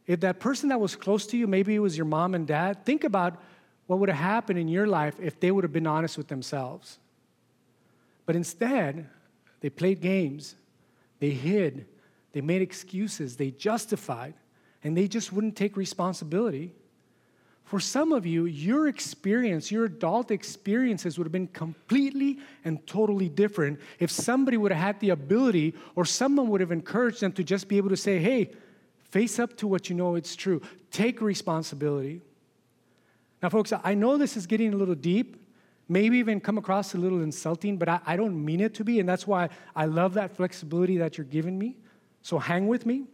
if 0.05 0.19
that 0.19 0.39
person 0.39 0.69
that 0.69 0.79
was 0.79 0.95
close 0.95 1.25
to 1.27 1.37
you, 1.37 1.47
maybe 1.47 1.73
it 1.73 1.79
was 1.79 1.97
your 1.97 2.05
mom 2.05 2.35
and 2.35 2.45
dad, 2.45 2.85
think 2.85 3.03
about 3.03 3.41
what 3.87 3.97
would 3.97 4.09
have 4.09 4.19
happened 4.19 4.59
in 4.59 4.67
your 4.67 4.85
life 4.85 5.15
if 5.19 5.39
they 5.39 5.49
would 5.49 5.63
have 5.63 5.73
been 5.73 5.87
honest 5.87 6.15
with 6.15 6.27
themselves. 6.27 6.99
But 8.27 8.35
instead, 8.35 9.09
they 9.65 9.71
played 9.71 9.99
games, 9.99 10.53
they 11.17 11.31
hid, 11.31 11.87
they 12.33 12.41
made 12.41 12.61
excuses, 12.61 13.35
they 13.35 13.49
justified, 13.49 14.35
and 14.83 14.95
they 14.95 15.07
just 15.07 15.33
wouldn't 15.33 15.55
take 15.55 15.75
responsibility. 15.75 16.71
For 17.63 17.79
some 17.79 18.11
of 18.11 18.27
you, 18.27 18.45
your 18.45 18.87
experience, 18.87 19.71
your 19.71 19.85
adult 19.85 20.29
experiences 20.29 21.17
would 21.17 21.25
have 21.25 21.31
been 21.31 21.47
completely 21.47 22.37
and 22.63 22.85
totally 22.85 23.27
different 23.27 23.79
if 23.97 24.11
somebody 24.11 24.55
would 24.55 24.71
have 24.71 24.83
had 24.83 24.99
the 24.99 25.09
ability 25.09 25.73
or 25.95 26.05
someone 26.05 26.49
would 26.49 26.61
have 26.61 26.71
encouraged 26.71 27.21
them 27.21 27.31
to 27.31 27.43
just 27.43 27.67
be 27.67 27.77
able 27.77 27.89
to 27.89 27.97
say, 27.97 28.19
hey, 28.19 28.51
face 29.09 29.39
up 29.39 29.57
to 29.57 29.65
what 29.65 29.89
you 29.89 29.95
know 29.95 30.13
it's 30.13 30.35
true, 30.35 30.61
take 30.91 31.21
responsibility. 31.21 32.21
Now, 33.41 33.49
folks, 33.49 33.73
I 33.83 33.95
know 33.95 34.15
this 34.17 34.37
is 34.37 34.45
getting 34.45 34.75
a 34.75 34.77
little 34.77 34.93
deep, 34.93 35.43
maybe 35.87 36.17
even 36.17 36.39
come 36.39 36.57
across 36.57 36.95
a 36.95 36.97
little 36.97 37.21
insulting, 37.21 37.77
but 37.77 37.87
I, 37.87 37.99
I, 38.05 38.15
don't 38.15 38.43
mean 38.43 38.59
it 38.59 38.73
to 38.75 38.83
be. 38.83 38.99
And 38.99 39.07
that's 39.07 39.27
why 39.27 39.49
I 39.75 39.85
love 39.85 40.15
that 40.15 40.35
flexibility 40.35 40.97
that 40.97 41.17
you're 41.17 41.25
giving 41.25 41.57
me. 41.57 41.77
So 42.21 42.39
hang 42.39 42.67
with 42.67 42.85
me. 42.85 43.05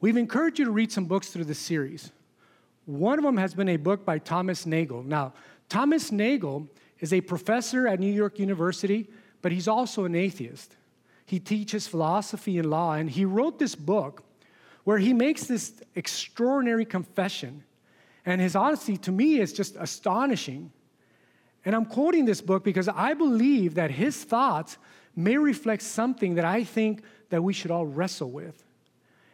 We've 0.00 0.16
encouraged 0.16 0.58
you 0.58 0.64
to 0.66 0.70
read 0.70 0.92
some 0.92 1.04
books 1.04 1.28
through 1.28 1.44
this 1.44 1.58
series. 1.58 2.12
One 2.86 3.18
of 3.18 3.24
them 3.24 3.36
has 3.36 3.54
been 3.54 3.68
a 3.68 3.76
book 3.76 4.04
by 4.04 4.18
Thomas 4.18 4.66
Nagel. 4.66 5.02
Now, 5.02 5.34
Thomas 5.68 6.10
Nagel 6.10 6.68
is 7.00 7.12
a 7.12 7.20
professor 7.20 7.86
at 7.86 8.00
New 8.00 8.12
York 8.12 8.38
University, 8.38 9.08
but 9.42 9.52
he's 9.52 9.68
also 9.68 10.04
an 10.04 10.14
atheist. 10.14 10.76
He 11.26 11.38
teaches 11.38 11.86
philosophy 11.86 12.58
and 12.58 12.70
law, 12.70 12.94
and 12.94 13.10
he 13.10 13.24
wrote 13.24 13.58
this 13.58 13.74
book 13.74 14.24
where 14.84 14.98
he 14.98 15.12
makes 15.12 15.44
this 15.44 15.74
extraordinary 15.94 16.84
confession. 16.84 17.62
And 18.24 18.40
his 18.40 18.56
honesty 18.56 18.96
to 18.98 19.12
me 19.12 19.38
is 19.38 19.52
just 19.52 19.76
astonishing. 19.76 20.72
And 21.64 21.74
I'm 21.74 21.84
quoting 21.84 22.24
this 22.24 22.40
book 22.40 22.64
because 22.64 22.88
I 22.88 23.14
believe 23.14 23.74
that 23.74 23.90
his 23.90 24.24
thoughts 24.24 24.78
may 25.14 25.36
reflect 25.36 25.82
something 25.82 26.34
that 26.36 26.44
I 26.44 26.64
think 26.64 27.02
that 27.28 27.42
we 27.42 27.52
should 27.52 27.70
all 27.70 27.86
wrestle 27.86 28.30
with. 28.30 28.64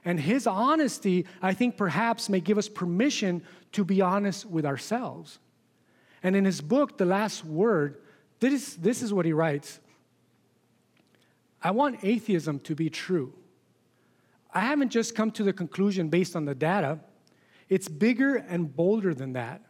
And 0.04 0.20
his 0.20 0.46
honesty, 0.46 1.26
I 1.42 1.52
think 1.54 1.76
perhaps 1.76 2.28
may 2.28 2.40
give 2.40 2.58
us 2.58 2.68
permission 2.68 3.42
to 3.72 3.84
be 3.84 4.00
honest 4.00 4.46
with 4.46 4.64
ourselves. 4.64 5.38
And 6.22 6.34
in 6.34 6.44
his 6.44 6.60
book, 6.60 6.96
The 6.96 7.04
Last 7.04 7.44
Word, 7.44 7.98
this, 8.40 8.74
this 8.74 9.02
is 9.02 9.12
what 9.12 9.26
he 9.26 9.32
writes 9.32 9.80
I 11.62 11.72
want 11.72 12.04
atheism 12.04 12.60
to 12.60 12.74
be 12.74 12.90
true. 12.90 13.32
I 14.54 14.60
haven't 14.60 14.90
just 14.90 15.14
come 15.14 15.30
to 15.32 15.42
the 15.42 15.52
conclusion 15.52 16.08
based 16.08 16.36
on 16.36 16.44
the 16.44 16.54
data, 16.54 17.00
it's 17.68 17.88
bigger 17.88 18.36
and 18.36 18.74
bolder 18.74 19.12
than 19.12 19.32
that. 19.32 19.65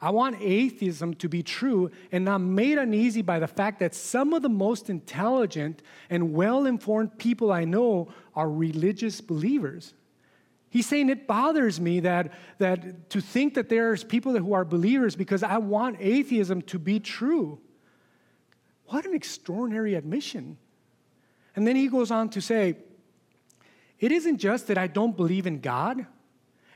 I 0.00 0.10
want 0.10 0.36
atheism 0.40 1.14
to 1.14 1.28
be 1.28 1.42
true 1.42 1.90
and 2.12 2.24
not 2.24 2.38
made 2.38 2.78
uneasy 2.78 3.22
by 3.22 3.40
the 3.40 3.48
fact 3.48 3.80
that 3.80 3.94
some 3.94 4.32
of 4.32 4.42
the 4.42 4.48
most 4.48 4.90
intelligent 4.90 5.82
and 6.08 6.32
well 6.32 6.66
informed 6.66 7.18
people 7.18 7.50
I 7.50 7.64
know 7.64 8.08
are 8.34 8.48
religious 8.48 9.20
believers. 9.20 9.94
He's 10.70 10.86
saying 10.86 11.08
it 11.08 11.26
bothers 11.26 11.80
me 11.80 12.00
that, 12.00 12.32
that 12.58 13.10
to 13.10 13.20
think 13.20 13.54
that 13.54 13.68
there's 13.68 14.04
people 14.04 14.36
who 14.36 14.52
are 14.52 14.64
believers 14.64 15.16
because 15.16 15.42
I 15.42 15.58
want 15.58 15.96
atheism 15.98 16.62
to 16.62 16.78
be 16.78 17.00
true. 17.00 17.58
What 18.86 19.04
an 19.04 19.14
extraordinary 19.14 19.94
admission. 19.94 20.58
And 21.56 21.66
then 21.66 21.74
he 21.74 21.88
goes 21.88 22.10
on 22.10 22.28
to 22.30 22.40
say, 22.40 22.76
it 23.98 24.12
isn't 24.12 24.38
just 24.38 24.68
that 24.68 24.78
I 24.78 24.86
don't 24.86 25.16
believe 25.16 25.46
in 25.46 25.60
God 25.60 26.06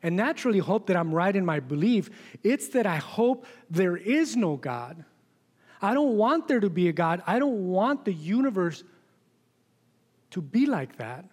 and 0.02 0.16
naturally 0.16 0.58
hope 0.58 0.86
that 0.86 0.96
I'm 0.96 1.14
right 1.14 1.34
in 1.34 1.44
my 1.44 1.60
belief, 1.60 2.10
it's 2.42 2.68
that 2.68 2.86
I 2.86 2.96
hope 2.96 3.46
there 3.70 3.96
is 3.96 4.36
no 4.36 4.56
God. 4.56 5.04
I 5.80 5.94
don't 5.94 6.16
want 6.16 6.48
there 6.48 6.60
to 6.60 6.70
be 6.70 6.88
a 6.88 6.92
God. 6.92 7.22
I 7.26 7.38
don't 7.38 7.68
want 7.68 8.04
the 8.04 8.12
universe 8.12 8.84
to 10.30 10.40
be 10.40 10.66
like 10.66 10.96
that. 10.96 11.24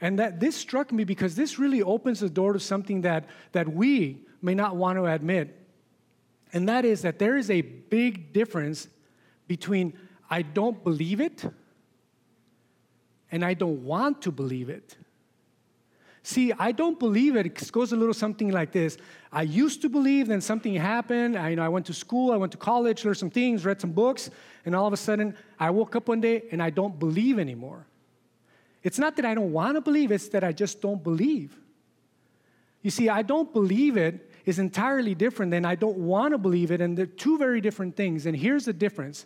And 0.00 0.18
that 0.18 0.38
this 0.40 0.56
struck 0.56 0.92
me 0.92 1.04
because 1.04 1.34
this 1.34 1.58
really 1.58 1.82
opens 1.82 2.20
the 2.20 2.30
door 2.30 2.52
to 2.52 2.60
something 2.60 3.00
that, 3.02 3.26
that 3.52 3.68
we 3.68 4.20
may 4.40 4.54
not 4.54 4.76
want 4.76 4.96
to 4.96 5.06
admit. 5.06 5.56
And 6.52 6.68
that 6.68 6.84
is 6.84 7.02
that 7.02 7.18
there 7.18 7.36
is 7.36 7.50
a 7.50 7.60
big 7.60 8.32
difference 8.32 8.88
between 9.46 9.98
I 10.30 10.42
don't 10.42 10.82
believe 10.84 11.20
it 11.20 11.44
and 13.30 13.44
I 13.44 13.54
don't 13.54 13.84
want 13.84 14.22
to 14.22 14.32
believe 14.32 14.68
it. 14.68 14.96
See, 16.28 16.52
I 16.58 16.72
don't 16.72 16.98
believe 16.98 17.36
it. 17.36 17.46
It 17.46 17.72
goes 17.72 17.92
a 17.92 17.96
little 17.96 18.12
something 18.12 18.50
like 18.50 18.70
this. 18.70 18.98
I 19.32 19.44
used 19.44 19.80
to 19.80 19.88
believe, 19.88 20.28
then 20.28 20.42
something 20.42 20.74
happened. 20.74 21.38
I, 21.38 21.48
you 21.48 21.56
know, 21.56 21.64
I 21.64 21.70
went 21.70 21.86
to 21.86 21.94
school, 21.94 22.32
I 22.32 22.36
went 22.36 22.52
to 22.52 22.58
college, 22.58 23.02
learned 23.02 23.16
some 23.16 23.30
things, 23.30 23.64
read 23.64 23.80
some 23.80 23.92
books, 23.92 24.28
and 24.66 24.76
all 24.76 24.86
of 24.86 24.92
a 24.92 24.96
sudden 24.98 25.34
I 25.58 25.70
woke 25.70 25.96
up 25.96 26.06
one 26.06 26.20
day 26.20 26.42
and 26.52 26.62
I 26.62 26.68
don't 26.68 26.98
believe 26.98 27.38
anymore. 27.38 27.86
It's 28.82 28.98
not 28.98 29.16
that 29.16 29.24
I 29.24 29.32
don't 29.32 29.52
want 29.52 29.76
to 29.76 29.80
believe, 29.80 30.12
it's 30.12 30.28
that 30.28 30.44
I 30.44 30.52
just 30.52 30.82
don't 30.82 31.02
believe. 31.02 31.58
You 32.82 32.90
see, 32.90 33.08
I 33.08 33.22
don't 33.22 33.50
believe 33.50 33.96
it 33.96 34.30
is 34.44 34.58
entirely 34.58 35.14
different 35.14 35.50
than 35.50 35.64
I 35.64 35.76
don't 35.76 35.96
want 35.96 36.32
to 36.32 36.38
believe 36.38 36.70
it, 36.70 36.82
and 36.82 36.94
they're 36.94 37.06
two 37.06 37.38
very 37.38 37.62
different 37.62 37.96
things. 37.96 38.26
And 38.26 38.36
here's 38.36 38.66
the 38.66 38.74
difference 38.74 39.24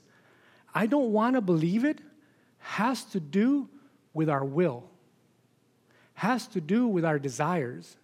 I 0.73 0.87
don't 0.87 1.11
want 1.11 1.35
to 1.35 1.41
believe 1.41 1.85
it 1.85 2.01
has 2.59 3.03
to 3.07 3.19
do 3.19 3.69
with 4.15 4.31
our 4.31 4.45
will, 4.45 4.92
has 6.15 6.47
to 6.49 6.61
do 6.61 6.87
with 6.87 7.05
our 7.05 7.19
desires. 7.19 7.97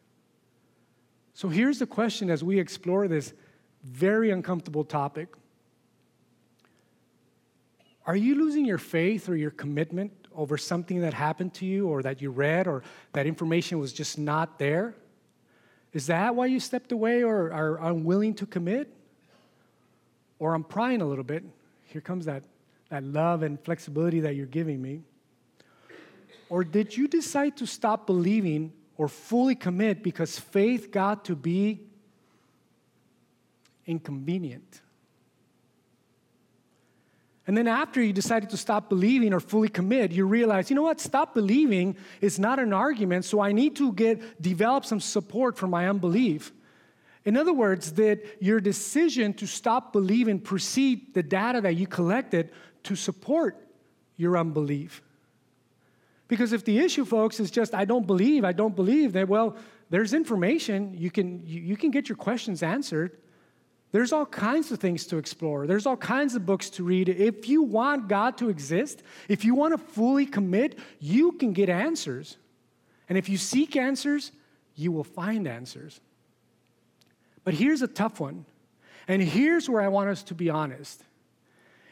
So 1.34 1.48
here's 1.48 1.78
the 1.78 1.86
question 1.86 2.30
as 2.30 2.42
we 2.42 2.58
explore 2.58 3.06
this 3.08 3.32
very 3.84 4.30
uncomfortable 4.30 4.84
topic 4.84 5.28
Are 8.06 8.16
you 8.16 8.36
losing 8.36 8.64
your 8.64 8.78
faith 8.78 9.28
or 9.28 9.36
your 9.36 9.50
commitment 9.50 10.12
over 10.34 10.56
something 10.56 11.00
that 11.02 11.12
happened 11.12 11.52
to 11.54 11.66
you 11.66 11.88
or 11.88 12.02
that 12.02 12.22
you 12.22 12.30
read 12.30 12.66
or 12.66 12.82
that 13.12 13.26
information 13.26 13.78
was 13.78 13.92
just 13.92 14.18
not 14.18 14.58
there? 14.58 14.94
Is 15.92 16.06
that 16.06 16.34
why 16.34 16.46
you 16.46 16.60
stepped 16.60 16.92
away 16.92 17.22
or 17.22 17.52
are 17.52 17.82
unwilling 17.88 18.34
to 18.34 18.46
commit? 18.46 18.92
Or 20.38 20.54
I'm 20.54 20.64
prying 20.64 21.02
a 21.02 21.06
little 21.06 21.24
bit. 21.24 21.44
Here 21.84 22.00
comes 22.00 22.24
that, 22.26 22.44
that 22.88 23.02
love 23.02 23.42
and 23.42 23.60
flexibility 23.60 24.20
that 24.20 24.36
you're 24.36 24.46
giving 24.46 24.80
me. 24.80 25.02
Or 26.50 26.64
did 26.64 26.96
you 26.96 27.08
decide 27.08 27.56
to 27.58 27.66
stop 27.66 28.06
believing 28.06 28.72
or 28.96 29.08
fully 29.08 29.54
commit 29.54 30.02
because 30.02 30.38
faith 30.38 30.90
got 30.90 31.24
to 31.26 31.36
be 31.36 31.80
inconvenient? 33.86 34.80
And 37.46 37.56
then 37.56 37.66
after 37.66 38.02
you 38.02 38.12
decided 38.12 38.50
to 38.50 38.58
stop 38.58 38.90
believing 38.90 39.32
or 39.32 39.40
fully 39.40 39.70
commit, 39.70 40.12
you 40.12 40.26
realize, 40.26 40.68
you 40.68 40.76
know 40.76 40.82
what, 40.82 41.00
stop 41.00 41.32
believing 41.32 41.96
is 42.20 42.38
not 42.38 42.58
an 42.58 42.74
argument, 42.74 43.24
so 43.24 43.40
I 43.40 43.52
need 43.52 43.74
to 43.76 43.90
get 43.92 44.42
develop 44.42 44.84
some 44.84 45.00
support 45.00 45.56
for 45.56 45.66
my 45.66 45.88
unbelief. 45.88 46.52
In 47.24 47.38
other 47.38 47.54
words, 47.54 47.92
that 47.92 48.22
your 48.40 48.60
decision 48.60 49.32
to 49.34 49.46
stop 49.46 49.94
believing 49.94 50.40
precede 50.40 51.14
the 51.14 51.22
data 51.22 51.62
that 51.62 51.76
you 51.76 51.86
collected 51.86 52.50
to 52.84 52.94
support 52.94 53.56
your 54.18 54.36
unbelief. 54.36 55.02
Because 56.28 56.52
if 56.52 56.64
the 56.64 56.78
issue, 56.78 57.04
folks, 57.04 57.40
is 57.40 57.50
just 57.50 57.74
I 57.74 57.84
don't 57.84 58.06
believe, 58.06 58.44
I 58.44 58.52
don't 58.52 58.76
believe, 58.76 59.12
then 59.12 59.26
well, 59.26 59.56
there's 59.90 60.12
information 60.12 60.94
you 60.96 61.10
can 61.10 61.44
you, 61.46 61.60
you 61.60 61.76
can 61.76 61.90
get 61.90 62.08
your 62.08 62.16
questions 62.16 62.62
answered. 62.62 63.18
There's 63.90 64.12
all 64.12 64.26
kinds 64.26 64.70
of 64.70 64.78
things 64.78 65.06
to 65.06 65.16
explore. 65.16 65.66
There's 65.66 65.86
all 65.86 65.96
kinds 65.96 66.34
of 66.34 66.44
books 66.44 66.68
to 66.70 66.84
read. 66.84 67.08
If 67.08 67.48
you 67.48 67.62
want 67.62 68.06
God 68.06 68.36
to 68.36 68.50
exist, 68.50 69.02
if 69.28 69.46
you 69.46 69.54
want 69.54 69.72
to 69.72 69.78
fully 69.78 70.26
commit, 70.26 70.78
you 71.00 71.32
can 71.32 71.54
get 71.54 71.70
answers. 71.70 72.36
And 73.08 73.16
if 73.16 73.30
you 73.30 73.38
seek 73.38 73.76
answers, 73.76 74.30
you 74.74 74.92
will 74.92 75.04
find 75.04 75.48
answers. 75.48 76.00
But 77.44 77.54
here's 77.54 77.80
a 77.80 77.88
tough 77.88 78.20
one. 78.20 78.44
And 79.08 79.22
here's 79.22 79.70
where 79.70 79.80
I 79.80 79.88
want 79.88 80.10
us 80.10 80.22
to 80.24 80.34
be 80.34 80.50
honest. 80.50 81.02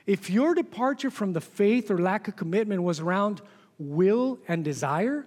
If 0.04 0.28
your 0.28 0.54
departure 0.54 1.10
from 1.10 1.32
the 1.32 1.40
faith 1.40 1.90
or 1.90 1.96
lack 1.96 2.28
of 2.28 2.36
commitment 2.36 2.82
was 2.82 3.00
around 3.00 3.40
will 3.78 4.38
and 4.48 4.64
desire, 4.64 5.26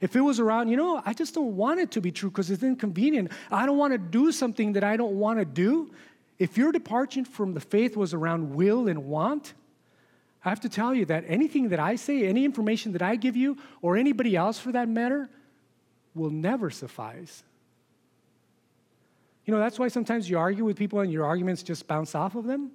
if 0.00 0.16
it 0.16 0.20
was 0.20 0.40
around, 0.40 0.68
you 0.68 0.76
know, 0.76 1.00
I 1.06 1.14
just 1.14 1.34
don't 1.34 1.56
want 1.56 1.78
it 1.78 1.92
to 1.92 2.00
be 2.00 2.10
true 2.10 2.28
because 2.28 2.50
it's 2.50 2.64
inconvenient. 2.64 3.30
I 3.50 3.66
don't 3.66 3.78
want 3.78 3.92
to 3.92 3.98
do 3.98 4.32
something 4.32 4.72
that 4.72 4.82
I 4.82 4.96
don't 4.96 5.14
want 5.14 5.38
to 5.38 5.44
do. 5.44 5.92
If 6.38 6.58
your 6.58 6.72
departure 6.72 7.24
from 7.24 7.54
the 7.54 7.60
faith 7.60 7.96
was 7.96 8.12
around 8.12 8.54
will 8.54 8.88
and 8.88 9.06
want, 9.06 9.54
I 10.44 10.48
have 10.48 10.60
to 10.60 10.68
tell 10.68 10.92
you 10.92 11.04
that 11.06 11.24
anything 11.28 11.68
that 11.68 11.78
I 11.78 11.94
say, 11.94 12.26
any 12.26 12.44
information 12.44 12.92
that 12.92 13.02
I 13.02 13.14
give 13.14 13.36
you, 13.36 13.56
or 13.80 13.96
anybody 13.96 14.34
else 14.34 14.58
for 14.58 14.72
that 14.72 14.88
matter, 14.88 15.28
will 16.14 16.30
never 16.30 16.68
suffice. 16.68 17.44
You 19.44 19.54
know, 19.54 19.60
that's 19.60 19.78
why 19.78 19.86
sometimes 19.86 20.28
you 20.28 20.36
argue 20.36 20.64
with 20.64 20.76
people 20.76 20.98
and 20.98 21.12
your 21.12 21.24
arguments 21.24 21.62
just 21.62 21.86
bounce 21.86 22.16
off 22.16 22.34
of 22.34 22.44
them. 22.44 22.72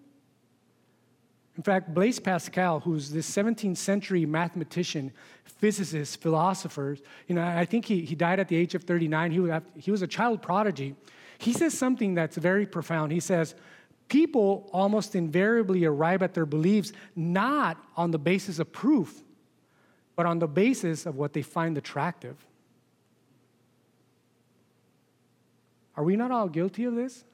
In 1.57 1.63
fact, 1.63 1.91
Blaise 1.91 2.19
Pascal, 2.19 2.79
who's 2.79 3.09
this 3.09 3.29
17th 3.29 3.77
century 3.77 4.25
mathematician, 4.27 5.11
physicist, 5.43 6.21
philosopher, 6.21 6.97
you 7.27 7.33
know, 7.33 7.43
I 7.43 7.65
think 7.65 7.85
he, 7.85 8.05
he 8.05 8.13
died 8.13 8.39
at 8.39 8.47
the 8.47 8.55
age 8.55 8.75
of 8.75 8.83
39. 8.83 9.31
He 9.31 9.39
was, 9.39 9.61
he 9.75 9.89
was 9.89 10.03
a 10.03 10.07
child 10.07 10.43
prodigy. 10.43 10.95
He 11.39 11.53
says 11.53 11.75
something 11.75 12.13
that's 12.13 12.37
very 12.37 12.67
profound. 12.67 13.11
He 13.11 13.19
says, 13.19 13.55
People 14.07 14.69
almost 14.71 15.15
invariably 15.15 15.83
arrive 15.83 16.23
at 16.23 16.33
their 16.33 16.45
beliefs 16.45 16.93
not 17.15 17.83
on 17.97 18.11
the 18.11 18.19
basis 18.19 18.59
of 18.59 18.71
proof, 18.71 19.21
but 20.15 20.25
on 20.25 20.39
the 20.39 20.47
basis 20.47 21.05
of 21.05 21.15
what 21.15 21.33
they 21.33 21.41
find 21.41 21.77
attractive. 21.77 22.37
Are 25.97 26.03
we 26.03 26.15
not 26.15 26.31
all 26.31 26.47
guilty 26.47 26.85
of 26.85 26.95
this? 26.95 27.25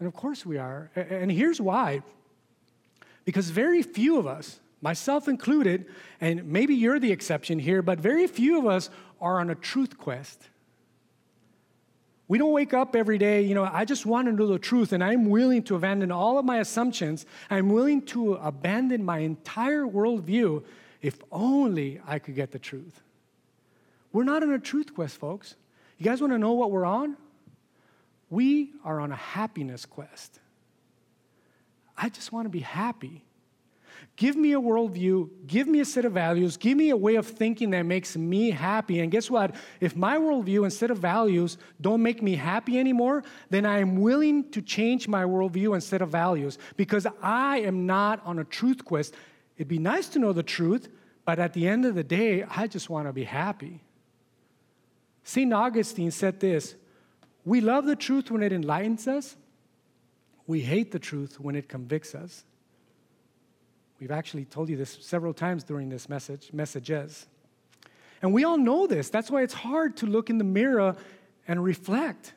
And 0.00 0.08
of 0.08 0.14
course 0.14 0.44
we 0.44 0.58
are. 0.58 0.90
And 0.96 1.30
here's 1.30 1.60
why 1.60 2.02
because 3.26 3.50
very 3.50 3.82
few 3.82 4.18
of 4.18 4.26
us, 4.26 4.58
myself 4.80 5.28
included, 5.28 5.86
and 6.20 6.46
maybe 6.46 6.74
you're 6.74 6.98
the 6.98 7.12
exception 7.12 7.58
here, 7.58 7.82
but 7.82 8.00
very 8.00 8.26
few 8.26 8.58
of 8.58 8.66
us 8.66 8.90
are 9.20 9.38
on 9.38 9.50
a 9.50 9.54
truth 9.54 9.98
quest. 9.98 10.48
We 12.26 12.38
don't 12.38 12.52
wake 12.52 12.72
up 12.72 12.96
every 12.96 13.18
day, 13.18 13.42
you 13.42 13.54
know, 13.54 13.64
I 13.64 13.84
just 13.84 14.06
want 14.06 14.26
to 14.26 14.32
know 14.32 14.46
the 14.46 14.58
truth 14.58 14.92
and 14.92 15.04
I'm 15.04 15.28
willing 15.28 15.62
to 15.64 15.76
abandon 15.76 16.10
all 16.10 16.38
of 16.38 16.44
my 16.44 16.58
assumptions. 16.58 17.26
I'm 17.50 17.68
willing 17.68 18.02
to 18.06 18.34
abandon 18.34 19.04
my 19.04 19.18
entire 19.18 19.84
worldview 19.84 20.64
if 21.02 21.18
only 21.30 22.00
I 22.06 22.18
could 22.18 22.36
get 22.36 22.52
the 22.52 22.58
truth. 22.58 23.00
We're 24.12 24.24
not 24.24 24.42
on 24.42 24.52
a 24.52 24.58
truth 24.58 24.94
quest, 24.94 25.16
folks. 25.16 25.56
You 25.98 26.04
guys 26.04 26.20
want 26.20 26.32
to 26.32 26.38
know 26.38 26.52
what 26.52 26.70
we're 26.70 26.86
on? 26.86 27.16
We 28.30 28.70
are 28.84 29.00
on 29.00 29.12
a 29.12 29.16
happiness 29.16 29.84
quest. 29.84 30.40
I 31.96 32.08
just 32.08 32.32
want 32.32 32.46
to 32.46 32.50
be 32.50 32.60
happy. 32.60 33.24
Give 34.16 34.36
me 34.36 34.52
a 34.52 34.60
worldview, 34.60 35.28
give 35.46 35.66
me 35.66 35.80
a 35.80 35.84
set 35.84 36.04
of 36.04 36.12
values, 36.12 36.56
give 36.56 36.76
me 36.76 36.90
a 36.90 36.96
way 36.96 37.16
of 37.16 37.26
thinking 37.26 37.70
that 37.70 37.82
makes 37.82 38.16
me 38.16 38.50
happy. 38.50 39.00
And 39.00 39.10
guess 39.10 39.30
what? 39.30 39.54
If 39.80 39.96
my 39.96 40.16
worldview 40.16 40.62
and 40.62 40.72
set 40.72 40.90
of 40.90 40.98
values 40.98 41.58
don't 41.80 42.02
make 42.02 42.22
me 42.22 42.36
happy 42.36 42.78
anymore, 42.78 43.24
then 43.50 43.66
I 43.66 43.80
am 43.80 44.00
willing 44.00 44.50
to 44.50 44.62
change 44.62 45.08
my 45.08 45.24
worldview 45.24 45.72
and 45.74 45.82
set 45.82 46.02
of 46.02 46.10
values 46.10 46.58
because 46.76 47.06
I 47.22 47.58
am 47.58 47.86
not 47.86 48.24
on 48.24 48.38
a 48.38 48.44
truth 48.44 48.84
quest. 48.84 49.14
It'd 49.56 49.68
be 49.68 49.78
nice 49.78 50.08
to 50.10 50.18
know 50.18 50.32
the 50.32 50.42
truth, 50.42 50.88
but 51.24 51.38
at 51.38 51.52
the 51.52 51.66
end 51.66 51.84
of 51.84 51.94
the 51.94 52.04
day, 52.04 52.44
I 52.44 52.66
just 52.66 52.90
want 52.90 53.06
to 53.06 53.12
be 53.12 53.24
happy. 53.24 53.82
St. 55.24 55.52
Augustine 55.52 56.10
said 56.10 56.40
this 56.40 56.74
We 57.44 57.60
love 57.60 57.86
the 57.86 57.96
truth 57.96 58.30
when 58.30 58.42
it 58.42 58.52
enlightens 58.52 59.08
us. 59.08 59.36
We 60.46 60.60
hate 60.60 60.92
the 60.92 60.98
truth 60.98 61.40
when 61.40 61.54
it 61.54 61.68
convicts 61.68 62.14
us. 62.14 62.44
We've 64.00 64.10
actually 64.10 64.46
told 64.46 64.68
you 64.68 64.76
this 64.76 64.98
several 65.00 65.34
times 65.34 65.62
during 65.62 65.88
this 65.88 66.08
message, 66.08 66.52
messages. 66.52 67.26
And 68.22 68.32
we 68.32 68.44
all 68.44 68.58
know 68.58 68.86
this. 68.86 69.10
That's 69.10 69.30
why 69.30 69.42
it's 69.42 69.54
hard 69.54 69.96
to 69.98 70.06
look 70.06 70.30
in 70.30 70.38
the 70.38 70.44
mirror 70.44 70.96
and 71.46 71.62
reflect. 71.62 72.34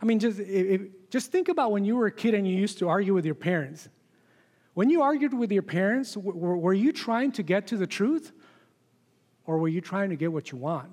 I 0.00 0.04
mean, 0.04 0.18
just, 0.18 0.38
it, 0.38 1.10
just 1.10 1.32
think 1.32 1.48
about 1.48 1.72
when 1.72 1.84
you 1.84 1.96
were 1.96 2.06
a 2.06 2.12
kid 2.12 2.34
and 2.34 2.46
you 2.46 2.54
used 2.54 2.78
to 2.78 2.88
argue 2.88 3.14
with 3.14 3.24
your 3.24 3.34
parents. 3.34 3.88
When 4.74 4.90
you 4.90 5.02
argued 5.02 5.32
with 5.32 5.50
your 5.50 5.62
parents, 5.62 6.16
were, 6.16 6.56
were 6.56 6.74
you 6.74 6.92
trying 6.92 7.32
to 7.32 7.42
get 7.42 7.66
to 7.68 7.76
the 7.76 7.86
truth 7.86 8.32
or 9.46 9.58
were 9.58 9.68
you 9.68 9.80
trying 9.80 10.10
to 10.10 10.16
get 10.16 10.32
what 10.32 10.52
you 10.52 10.58
want? 10.58 10.90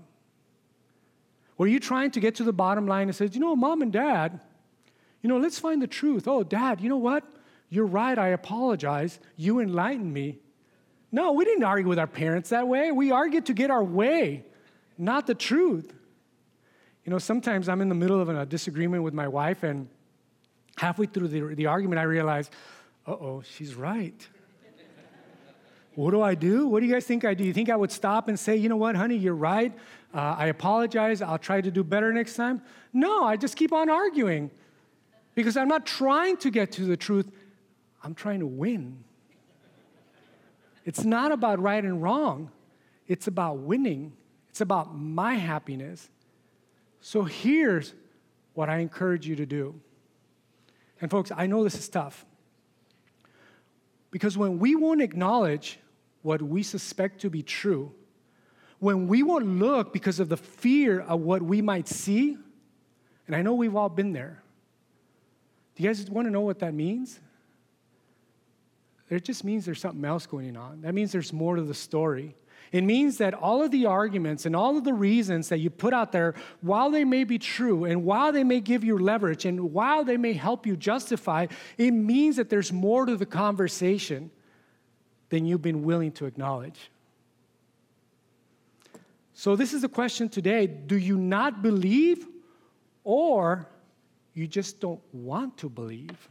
Were 1.57 1.67
you 1.67 1.79
trying 1.79 2.11
to 2.11 2.19
get 2.19 2.35
to 2.35 2.43
the 2.43 2.53
bottom 2.53 2.87
line 2.87 3.07
and 3.07 3.15
said, 3.15 3.35
you 3.35 3.41
know, 3.41 3.55
mom 3.55 3.81
and 3.81 3.91
dad, 3.91 4.39
you 5.21 5.29
know, 5.29 5.37
let's 5.37 5.59
find 5.59 5.81
the 5.81 5.87
truth. 5.87 6.27
Oh, 6.27 6.43
dad, 6.43 6.81
you 6.81 6.89
know 6.89 6.97
what? 6.97 7.23
You're 7.69 7.85
right. 7.85 8.17
I 8.17 8.29
apologize. 8.29 9.19
You 9.37 9.59
enlightened 9.59 10.13
me. 10.13 10.39
No, 11.11 11.31
we 11.31 11.45
didn't 11.45 11.63
argue 11.63 11.87
with 11.87 11.99
our 11.99 12.07
parents 12.07 12.49
that 12.49 12.67
way. 12.67 12.91
We 12.91 13.11
argued 13.11 13.45
to 13.45 13.53
get 13.53 13.69
our 13.69 13.83
way, 13.83 14.43
not 14.97 15.27
the 15.27 15.35
truth. 15.35 15.93
You 17.05 17.11
know, 17.11 17.19
sometimes 17.19 17.69
I'm 17.69 17.81
in 17.81 17.89
the 17.89 17.95
middle 17.95 18.19
of 18.19 18.29
a 18.29 18.45
disagreement 18.45 19.03
with 19.03 19.13
my 19.13 19.27
wife, 19.27 19.63
and 19.63 19.87
halfway 20.77 21.05
through 21.05 21.27
the, 21.27 21.55
the 21.55 21.67
argument, 21.67 21.99
I 21.99 22.03
realize, 22.03 22.49
uh 23.05 23.11
oh, 23.11 23.43
she's 23.55 23.75
right. 23.75 24.27
what 25.95 26.11
do 26.11 26.21
I 26.21 26.33
do? 26.33 26.67
What 26.67 26.79
do 26.79 26.87
you 26.87 26.93
guys 26.93 27.05
think 27.05 27.25
I 27.25 27.33
do? 27.33 27.43
You 27.43 27.53
think 27.53 27.69
I 27.69 27.75
would 27.75 27.91
stop 27.91 28.27
and 28.27 28.39
say, 28.39 28.55
you 28.55 28.69
know 28.69 28.77
what, 28.77 28.95
honey, 28.95 29.17
you're 29.17 29.35
right. 29.35 29.73
Uh, 30.13 30.35
I 30.37 30.47
apologize. 30.47 31.21
I'll 31.21 31.39
try 31.39 31.61
to 31.61 31.71
do 31.71 31.83
better 31.83 32.13
next 32.13 32.35
time? 32.35 32.61
No, 32.91 33.23
I 33.23 33.35
just 33.35 33.55
keep 33.55 33.73
on 33.73 33.89
arguing 33.89 34.51
because 35.35 35.57
I'm 35.57 35.67
not 35.67 35.85
trying 35.85 36.37
to 36.37 36.51
get 36.51 36.71
to 36.73 36.85
the 36.85 36.97
truth, 36.97 37.31
I'm 38.03 38.13
trying 38.13 38.39
to 38.41 38.47
win. 38.47 39.03
It's 40.85 41.03
not 41.03 41.31
about 41.31 41.59
right 41.59 41.83
and 41.83 42.03
wrong, 42.03 42.51
it's 43.07 43.27
about 43.27 43.57
winning, 43.59 44.13
it's 44.49 44.61
about 44.61 44.95
my 44.95 45.33
happiness. 45.33 46.09
So 47.01 47.23
here's 47.23 47.93
what 48.53 48.69
I 48.69 48.77
encourage 48.77 49.27
you 49.27 49.35
to 49.37 49.45
do. 49.45 49.79
And 51.01 51.09
folks, 51.09 51.31
I 51.35 51.47
know 51.47 51.63
this 51.63 51.75
is 51.75 51.89
tough. 51.89 52.25
Because 54.11 54.37
when 54.37 54.59
we 54.59 54.75
won't 54.75 55.01
acknowledge 55.01 55.79
what 56.21 56.41
we 56.41 56.61
suspect 56.61 57.19
to 57.21 57.29
be 57.29 57.41
true, 57.41 57.91
when 58.83 59.07
we 59.07 59.23
won't 59.23 59.47
look 59.47 59.93
because 59.93 60.19
of 60.19 60.27
the 60.27 60.35
fear 60.35 60.99
of 60.99 61.21
what 61.21 61.41
we 61.41 61.61
might 61.61 61.87
see, 61.87 62.37
and 63.27 63.33
I 63.33 63.41
know 63.41 63.53
we've 63.53 63.77
all 63.77 63.87
been 63.87 64.11
there. 64.11 64.43
Do 65.75 65.83
you 65.83 65.89
guys 65.89 66.03
want 66.09 66.27
to 66.27 66.31
know 66.31 66.41
what 66.41 66.59
that 66.59 66.73
means? 66.73 67.21
It 69.09 69.23
just 69.23 69.45
means 69.45 69.63
there's 69.63 69.79
something 69.79 70.03
else 70.03 70.25
going 70.25 70.57
on. 70.57 70.81
That 70.81 70.93
means 70.93 71.13
there's 71.13 71.31
more 71.31 71.55
to 71.55 71.61
the 71.61 71.73
story. 71.73 72.35
It 72.73 72.83
means 72.83 73.19
that 73.19 73.33
all 73.33 73.63
of 73.63 73.71
the 73.71 73.85
arguments 73.85 74.45
and 74.45 74.53
all 74.53 74.77
of 74.77 74.83
the 74.83 74.93
reasons 74.93 75.47
that 75.47 75.59
you 75.59 75.69
put 75.69 75.93
out 75.93 76.11
there, 76.11 76.35
while 76.59 76.89
they 76.89 77.05
may 77.05 77.23
be 77.23 77.39
true 77.39 77.85
and 77.85 78.03
while 78.03 78.33
they 78.33 78.43
may 78.43 78.59
give 78.59 78.83
you 78.83 78.97
leverage 78.97 79.45
and 79.45 79.71
while 79.71 80.03
they 80.03 80.17
may 80.17 80.33
help 80.33 80.65
you 80.67 80.75
justify, 80.75 81.47
it 81.77 81.91
means 81.91 82.35
that 82.35 82.49
there's 82.49 82.73
more 82.73 83.05
to 83.05 83.15
the 83.15 83.25
conversation 83.25 84.29
than 85.29 85.45
you've 85.45 85.61
been 85.61 85.83
willing 85.83 86.11
to 86.13 86.25
acknowledge. 86.25 86.89
So, 89.33 89.55
this 89.55 89.73
is 89.73 89.81
the 89.81 89.89
question 89.89 90.29
today 90.29 90.67
do 90.67 90.97
you 90.97 91.17
not 91.17 91.61
believe 91.61 92.27
or 93.03 93.67
you 94.33 94.47
just 94.47 94.79
don't 94.79 95.01
want 95.11 95.57
to 95.59 95.69
believe? 95.69 96.29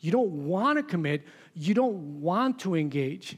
You 0.00 0.12
don't 0.12 0.30
want 0.46 0.78
to 0.78 0.82
commit. 0.82 1.26
You 1.54 1.74
don't 1.74 2.20
want 2.20 2.60
to 2.60 2.76
engage. 2.76 3.36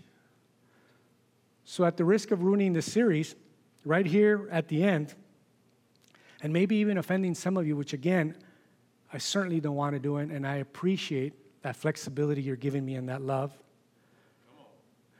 So, 1.64 1.84
at 1.84 1.96
the 1.96 2.04
risk 2.04 2.30
of 2.30 2.42
ruining 2.42 2.74
the 2.74 2.82
series, 2.82 3.34
right 3.84 4.04
here 4.04 4.48
at 4.50 4.68
the 4.68 4.82
end, 4.82 5.14
and 6.42 6.52
maybe 6.52 6.76
even 6.76 6.98
offending 6.98 7.34
some 7.34 7.56
of 7.56 7.66
you, 7.66 7.76
which 7.76 7.92
again, 7.92 8.36
I 9.12 9.18
certainly 9.18 9.60
don't 9.60 9.74
want 9.74 9.94
to 9.94 9.98
do 9.98 10.18
it, 10.18 10.30
and 10.30 10.46
I 10.46 10.56
appreciate 10.56 11.32
that 11.62 11.76
flexibility 11.76 12.42
you're 12.42 12.56
giving 12.56 12.84
me 12.84 12.94
and 12.94 13.08
that 13.08 13.22
love. 13.22 13.52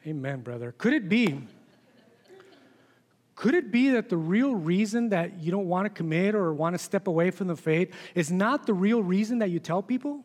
Amen, 0.06 0.40
brother. 0.40 0.72
Could 0.78 0.94
it 0.94 1.08
be? 1.08 1.40
Could 3.40 3.54
it 3.54 3.70
be 3.70 3.88
that 3.92 4.10
the 4.10 4.18
real 4.18 4.54
reason 4.54 5.08
that 5.08 5.42
you 5.42 5.50
don't 5.50 5.66
want 5.66 5.86
to 5.86 5.88
commit 5.88 6.34
or 6.34 6.52
want 6.52 6.74
to 6.74 6.78
step 6.78 7.06
away 7.06 7.30
from 7.30 7.46
the 7.46 7.56
faith 7.56 7.90
is 8.14 8.30
not 8.30 8.66
the 8.66 8.74
real 8.74 9.02
reason 9.02 9.38
that 9.38 9.48
you 9.48 9.58
tell 9.58 9.80
people? 9.82 10.22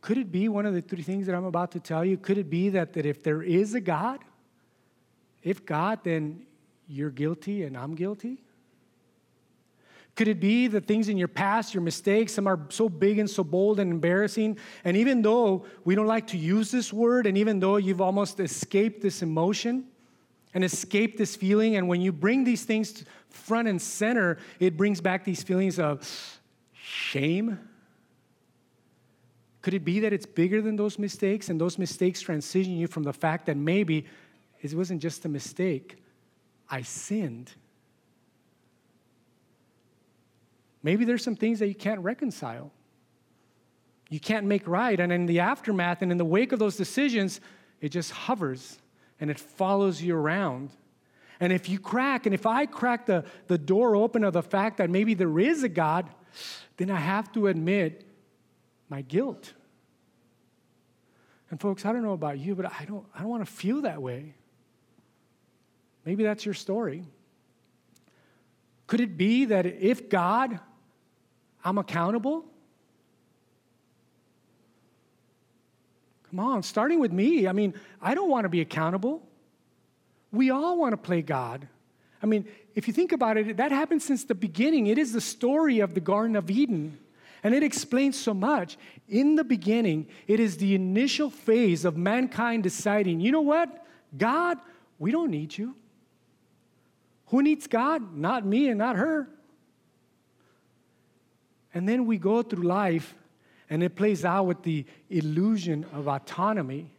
Could 0.00 0.18
it 0.18 0.32
be 0.32 0.48
one 0.48 0.66
of 0.66 0.74
the 0.74 0.80
three 0.80 1.02
things 1.02 1.26
that 1.26 1.36
I'm 1.36 1.44
about 1.44 1.70
to 1.70 1.78
tell 1.78 2.04
you? 2.04 2.16
Could 2.16 2.36
it 2.36 2.50
be 2.50 2.68
that, 2.70 2.94
that 2.94 3.06
if 3.06 3.22
there 3.22 3.44
is 3.44 3.74
a 3.74 3.80
God, 3.80 4.24
if 5.44 5.64
God, 5.64 6.00
then 6.02 6.44
you're 6.88 7.10
guilty 7.10 7.62
and 7.62 7.76
I'm 7.76 7.94
guilty? 7.94 8.42
Could 10.16 10.26
it 10.26 10.40
be 10.40 10.66
the 10.66 10.80
things 10.80 11.08
in 11.08 11.16
your 11.16 11.28
past, 11.28 11.74
your 11.74 11.82
mistakes, 11.84 12.34
some 12.34 12.48
are 12.48 12.58
so 12.70 12.88
big 12.88 13.20
and 13.20 13.30
so 13.30 13.44
bold 13.44 13.78
and 13.78 13.88
embarrassing? 13.88 14.58
And 14.82 14.96
even 14.96 15.22
though 15.22 15.64
we 15.84 15.94
don't 15.94 16.08
like 16.08 16.26
to 16.28 16.36
use 16.36 16.72
this 16.72 16.92
word, 16.92 17.28
and 17.28 17.38
even 17.38 17.60
though 17.60 17.76
you've 17.76 18.00
almost 18.00 18.40
escaped 18.40 19.00
this 19.00 19.22
emotion 19.22 19.84
and 20.54 20.64
escape 20.64 21.18
this 21.18 21.36
feeling, 21.36 21.76
and 21.76 21.88
when 21.88 22.00
you 22.00 22.12
bring 22.12 22.44
these 22.44 22.64
things 22.64 23.04
front 23.28 23.68
and 23.68 23.82
center, 23.82 24.38
it 24.60 24.76
brings 24.76 25.00
back 25.00 25.24
these 25.24 25.42
feelings 25.42 25.78
of 25.78 26.40
shame 26.72 27.58
could 29.64 29.72
it 29.72 29.82
be 29.82 30.00
that 30.00 30.12
it's 30.12 30.26
bigger 30.26 30.60
than 30.60 30.76
those 30.76 30.98
mistakes 30.98 31.48
and 31.48 31.58
those 31.58 31.78
mistakes 31.78 32.20
transition 32.20 32.76
you 32.76 32.86
from 32.86 33.02
the 33.02 33.14
fact 33.14 33.46
that 33.46 33.56
maybe 33.56 34.04
it 34.60 34.74
wasn't 34.74 35.00
just 35.00 35.24
a 35.24 35.28
mistake, 35.30 35.96
I 36.68 36.82
sinned? 36.82 37.50
Maybe 40.82 41.06
there's 41.06 41.24
some 41.24 41.34
things 41.34 41.60
that 41.60 41.68
you 41.68 41.74
can't 41.74 42.00
reconcile. 42.00 42.72
You 44.10 44.20
can't 44.20 44.44
make 44.44 44.68
right. 44.68 45.00
And 45.00 45.10
in 45.10 45.24
the 45.24 45.40
aftermath 45.40 46.02
and 46.02 46.12
in 46.12 46.18
the 46.18 46.26
wake 46.26 46.52
of 46.52 46.58
those 46.58 46.76
decisions, 46.76 47.40
it 47.80 47.88
just 47.88 48.10
hovers 48.10 48.78
and 49.24 49.30
it 49.30 49.40
follows 49.40 50.02
you 50.02 50.14
around. 50.14 50.68
And 51.40 51.50
if 51.50 51.70
you 51.70 51.78
crack, 51.78 52.26
and 52.26 52.34
if 52.34 52.44
I 52.44 52.66
crack 52.66 53.06
the, 53.06 53.24
the 53.46 53.56
door 53.56 53.96
open 53.96 54.22
of 54.22 54.34
the 54.34 54.42
fact 54.42 54.76
that 54.76 54.90
maybe 54.90 55.14
there 55.14 55.38
is 55.38 55.62
a 55.62 55.68
God, 55.70 56.10
then 56.76 56.90
I 56.90 57.00
have 57.00 57.32
to 57.32 57.46
admit 57.46 58.06
my 58.90 59.00
guilt. 59.00 59.54
And 61.48 61.58
folks, 61.58 61.86
I 61.86 61.92
don't 61.94 62.02
know 62.02 62.12
about 62.12 62.38
you, 62.38 62.54
but 62.54 62.66
I 62.66 62.84
don't, 62.84 63.06
I 63.14 63.20
don't 63.20 63.30
want 63.30 63.46
to 63.46 63.50
feel 63.50 63.80
that 63.80 64.02
way. 64.02 64.34
Maybe 66.04 66.22
that's 66.22 66.44
your 66.44 66.52
story. 66.52 67.06
Could 68.86 69.00
it 69.00 69.16
be 69.16 69.46
that 69.46 69.64
if 69.64 70.10
God, 70.10 70.60
I'm 71.64 71.78
accountable? 71.78 72.44
On, 76.38 76.62
starting 76.62 76.98
with 76.98 77.12
me. 77.12 77.46
I 77.46 77.52
mean, 77.52 77.74
I 78.00 78.14
don't 78.14 78.28
want 78.28 78.44
to 78.44 78.48
be 78.48 78.60
accountable. 78.60 79.22
We 80.32 80.50
all 80.50 80.78
want 80.78 80.92
to 80.92 80.96
play 80.96 81.22
God. 81.22 81.68
I 82.22 82.26
mean, 82.26 82.46
if 82.74 82.88
you 82.88 82.94
think 82.94 83.12
about 83.12 83.36
it, 83.36 83.56
that 83.58 83.70
happened 83.70 84.02
since 84.02 84.24
the 84.24 84.34
beginning. 84.34 84.86
It 84.86 84.98
is 84.98 85.12
the 85.12 85.20
story 85.20 85.80
of 85.80 85.94
the 85.94 86.00
Garden 86.00 86.36
of 86.36 86.50
Eden. 86.50 86.98
And 87.42 87.54
it 87.54 87.62
explains 87.62 88.18
so 88.18 88.32
much. 88.32 88.78
In 89.08 89.36
the 89.36 89.44
beginning, 89.44 90.08
it 90.26 90.40
is 90.40 90.56
the 90.56 90.74
initial 90.74 91.28
phase 91.28 91.84
of 91.84 91.96
mankind 91.96 92.62
deciding, 92.62 93.20
you 93.20 93.30
know 93.30 93.42
what? 93.42 93.86
God, 94.16 94.58
we 94.98 95.10
don't 95.12 95.30
need 95.30 95.56
you. 95.56 95.76
Who 97.26 97.42
needs 97.42 97.66
God? 97.66 98.16
Not 98.16 98.46
me 98.46 98.68
and 98.68 98.78
not 98.78 98.96
her. 98.96 99.28
And 101.74 101.88
then 101.88 102.06
we 102.06 102.16
go 102.18 102.42
through 102.42 102.62
life 102.62 103.14
and 103.70 103.82
it 103.82 103.96
plays 103.96 104.24
out 104.24 104.46
with 104.46 104.62
the 104.62 104.84
illusion 105.10 105.86
of 105.92 106.08
autonomy, 106.08 106.90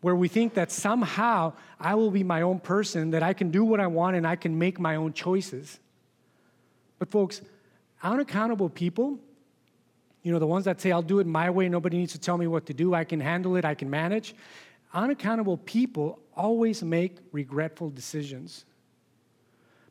where 0.00 0.14
we 0.14 0.28
think 0.28 0.54
that 0.54 0.70
somehow 0.70 1.52
I 1.80 1.94
will 1.94 2.10
be 2.10 2.22
my 2.22 2.42
own 2.42 2.58
person, 2.60 3.10
that 3.10 3.22
I 3.22 3.32
can 3.32 3.50
do 3.50 3.64
what 3.64 3.80
I 3.80 3.86
want 3.86 4.16
and 4.16 4.26
I 4.26 4.36
can 4.36 4.58
make 4.58 4.78
my 4.78 4.96
own 4.96 5.12
choices. 5.12 5.78
But, 6.98 7.10
folks, 7.10 7.40
unaccountable 8.02 8.68
people 8.68 9.18
you 10.24 10.32
know, 10.32 10.38
the 10.38 10.46
ones 10.46 10.64
that 10.64 10.80
say, 10.80 10.90
I'll 10.90 11.02
do 11.02 11.20
it 11.20 11.26
my 11.26 11.50
way, 11.50 11.68
nobody 11.68 11.98
needs 11.98 12.12
to 12.12 12.18
tell 12.18 12.38
me 12.38 12.46
what 12.46 12.66
to 12.66 12.74
do, 12.74 12.94
I 12.94 13.04
can 13.04 13.20
handle 13.20 13.56
it, 13.56 13.64
I 13.64 13.74
can 13.74 13.90
manage. 13.90 14.34
Unaccountable 14.94 15.58
people 15.58 16.18
always 16.34 16.82
make 16.82 17.18
regretful 17.30 17.90
decisions. 17.90 18.64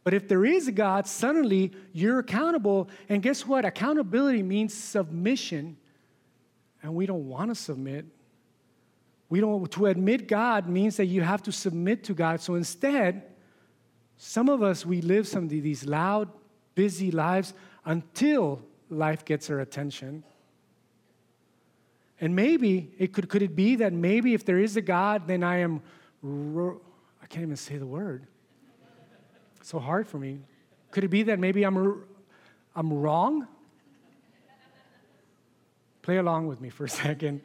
But 0.04 0.16
if 0.16 0.28
there 0.28 0.44
is 0.44 0.68
a 0.68 0.72
God, 0.72 1.08
suddenly 1.08 1.72
you're 1.94 2.20
accountable. 2.20 2.90
And 3.10 3.22
guess 3.22 3.46
what? 3.46 3.64
Accountability 3.64 4.42
means 4.42 4.74
submission. 4.74 5.78
And 6.84 6.94
we 6.94 7.08
don't 7.08 7.28
want 7.28 7.50
to 7.50 7.56
submit. 7.56 8.06
We 9.30 9.40
don't 9.40 9.72
to 9.72 9.86
admit 9.88 10.28
God 10.28 10.70
means 10.70 10.98
that 10.98 11.06
you 11.06 11.22
have 11.22 11.42
to 11.44 11.52
submit 11.52 12.04
to 12.04 12.14
God. 12.14 12.42
So 12.42 12.54
instead, 12.54 13.24
Some 14.18 14.50
of 14.50 14.64
us, 14.64 14.86
we 14.86 15.02
live 15.02 15.28
some 15.28 15.44
of 15.44 15.50
these 15.50 15.86
loud, 15.86 16.30
busy 16.76 17.12
lives 17.12 17.54
until 17.86 18.62
life 18.90 19.26
gets 19.26 19.50
our 19.50 19.60
attention. 19.60 20.24
And 22.22 22.36
maybe 22.36 22.94
it 22.98 23.12
could, 23.12 23.28
could 23.28 23.42
it 23.42 23.56
be 23.56 23.76
that 23.78 23.92
maybe 23.92 24.34
if 24.34 24.46
there 24.46 24.60
is 24.60 24.78
a 24.78 24.82
God, 24.82 25.28
then 25.28 25.44
I 25.44 25.58
am, 25.58 25.82
I 26.24 27.26
can't 27.28 27.44
even 27.44 27.58
say 27.58 27.78
the 27.78 27.86
word. 27.86 28.26
It's 29.60 29.70
so 29.70 29.80
hard 29.80 30.08
for 30.08 30.20
me. 30.20 30.40
Could 30.92 31.04
it 31.04 31.10
be 31.10 31.24
that 31.24 31.40
maybe 31.40 31.64
I'm, 31.64 32.04
I'm 32.76 32.94
wrong? 32.94 33.48
Play 36.04 36.18
along 36.18 36.48
with 36.48 36.62
me 36.62 36.70
for 36.70 36.86
a 36.86 36.90
second. 37.06 37.42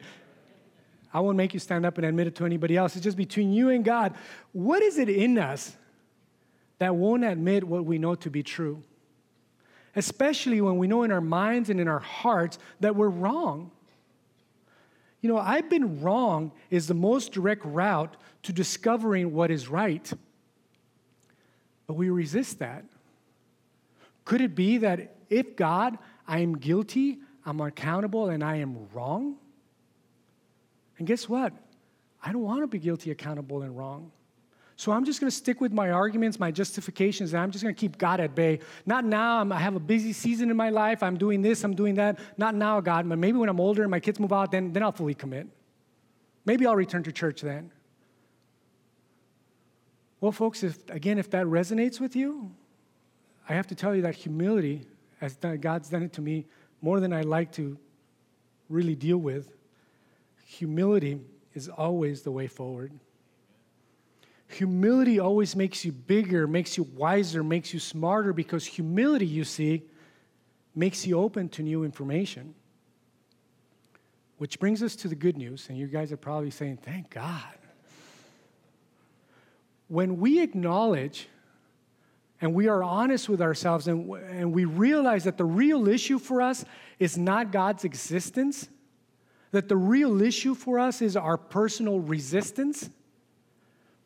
I 1.11 1.21
won't 1.21 1.37
make 1.37 1.55
you 1.55 1.59
stand 1.59 1.85
up 1.85 1.97
and 1.97 2.05
admit 2.05 2.27
it 2.27 2.35
to 2.35 2.45
anybody 2.45 2.77
else. 2.77 2.95
It's 2.95 3.03
just 3.03 3.17
between 3.17 3.51
you 3.51 3.69
and 3.69 3.83
God. 3.83 4.13
What 4.51 4.83
is 4.83 4.99
it 4.99 5.09
in 5.09 5.39
us 5.39 5.75
that 6.77 6.95
won't 6.95 7.23
admit 7.23 7.63
what 7.63 7.83
we 7.83 7.97
know 7.97 8.13
to 8.15 8.29
be 8.29 8.43
true? 8.43 8.83
Especially 9.95 10.61
when 10.61 10.77
we 10.77 10.87
know 10.87 11.01
in 11.01 11.11
our 11.11 11.21
minds 11.21 11.71
and 11.71 11.79
in 11.79 11.87
our 11.87 11.99
hearts 11.99 12.59
that 12.79 12.95
we're 12.95 13.09
wrong. 13.09 13.71
You 15.21 15.29
know, 15.29 15.37
I've 15.37 15.69
been 15.69 16.01
wrong 16.01 16.51
is 16.69 16.87
the 16.87 16.93
most 16.93 17.31
direct 17.31 17.65
route 17.65 18.15
to 18.43 18.53
discovering 18.53 19.33
what 19.33 19.49
is 19.49 19.67
right. 19.67 20.11
But 21.87 21.95
we 21.95 22.11
resist 22.11 22.59
that. 22.59 22.85
Could 24.25 24.41
it 24.41 24.53
be 24.53 24.77
that 24.77 25.15
if 25.29 25.55
God, 25.55 25.97
I 26.27 26.39
am 26.39 26.55
guilty, 26.57 27.17
I'm 27.45 27.59
accountable, 27.61 28.29
and 28.29 28.43
I 28.43 28.57
am 28.57 28.87
wrong? 28.93 29.37
And 30.97 31.07
guess 31.07 31.27
what? 31.27 31.53
I 32.21 32.31
don't 32.31 32.41
want 32.41 32.61
to 32.61 32.67
be 32.67 32.79
guilty, 32.79 33.11
accountable, 33.11 33.61
and 33.61 33.77
wrong. 33.77 34.11
So 34.75 34.93
I'm 34.93 35.03
just 35.03 35.19
going 35.19 35.29
to 35.29 35.35
stick 35.35 35.59
with 35.59 35.73
my 35.73 35.91
arguments, 35.91 36.39
my 36.39 36.51
justifications, 36.51 37.33
and 37.33 37.41
I'm 37.41 37.51
just 37.51 37.63
going 37.63 37.75
to 37.75 37.79
keep 37.79 37.97
God 37.97 38.21
at 38.21 38.33
bay. 38.33 38.59
Not 38.85 39.03
now, 39.03 39.41
I'm, 39.41 39.51
i 39.51 39.59
have 39.59 39.75
a 39.75 39.79
busy 39.79 40.13
season 40.13 40.49
in 40.49 40.55
my 40.55 40.69
life. 40.69 41.03
I'm 41.03 41.17
doing 41.17 41.41
this, 41.41 41.63
I'm 41.65 41.75
doing 41.75 41.95
that. 41.95 42.17
Not 42.37 42.55
now, 42.55 42.79
God, 42.79 43.07
but 43.09 43.17
maybe 43.17 43.37
when 43.37 43.49
I'm 43.49 43.59
older 43.59 43.81
and 43.81 43.91
my 43.91 43.99
kids 43.99 44.19
move 44.19 44.31
out, 44.31 44.51
then, 44.51 44.71
then 44.71 44.83
I'll 44.83 44.93
fully 44.93 45.13
commit. 45.13 45.47
Maybe 46.45 46.65
I'll 46.65 46.77
return 46.77 47.03
to 47.03 47.11
church 47.11 47.41
then. 47.41 47.71
Well, 50.21 50.31
folks, 50.31 50.63
if, 50.63 50.89
again, 50.89 51.17
if 51.17 51.29
that 51.31 51.45
resonates 51.45 51.99
with 51.99 52.15
you, 52.15 52.51
I 53.47 53.53
have 53.55 53.67
to 53.67 53.75
tell 53.75 53.95
you 53.95 54.01
that 54.03 54.15
humility, 54.15 54.85
as 55.21 55.35
God's 55.35 55.89
done 55.89 56.03
it 56.03 56.13
to 56.13 56.21
me 56.21 56.45
more 56.81 56.99
than 56.99 57.13
I 57.13 57.21
like 57.21 57.51
to 57.53 57.77
really 58.69 58.95
deal 58.95 59.17
with, 59.17 59.49
humility 60.45 61.19
is 61.53 61.67
always 61.69 62.21
the 62.21 62.31
way 62.31 62.47
forward. 62.47 62.91
Humility 64.47 65.19
always 65.19 65.55
makes 65.55 65.85
you 65.85 65.91
bigger, 65.91 66.47
makes 66.47 66.77
you 66.77 66.83
wiser, 66.95 67.43
makes 67.43 67.73
you 67.73 67.79
smarter 67.79 68.33
because 68.33 68.65
humility, 68.65 69.27
you 69.27 69.43
see, 69.43 69.83
makes 70.75 71.05
you 71.05 71.19
open 71.19 71.49
to 71.49 71.61
new 71.61 71.83
information. 71.83 72.55
Which 74.37 74.59
brings 74.59 74.81
us 74.81 74.95
to 74.97 75.07
the 75.07 75.15
good 75.15 75.37
news, 75.37 75.67
and 75.69 75.77
you 75.77 75.87
guys 75.87 76.11
are 76.11 76.17
probably 76.17 76.49
saying, 76.49 76.77
Thank 76.77 77.09
God. 77.09 77.43
When 79.87 80.17
we 80.19 80.41
acknowledge 80.41 81.27
and 82.41 82.53
we 82.53 82.67
are 82.67 82.83
honest 82.83 83.27
with 83.27 83.41
ourselves 83.41 83.87
and, 83.87 84.09
and 84.09 84.53
we 84.53 84.65
realize 84.65 85.25
that 85.25 85.37
the 85.37 85.45
real 85.45 85.87
issue 85.87 86.19
for 86.19 86.41
us 86.41 86.63
is 86.99 87.17
not 87.17 87.51
God's 87.51 87.83
existence, 87.83 88.69
that 89.51 89.67
the 89.67 89.77
real 89.77 90.21
issue 90.21 90.55
for 90.55 90.79
us 90.79 91.01
is 91.01 91.15
our 91.15 91.37
personal 91.37 91.99
resistance 91.99 92.89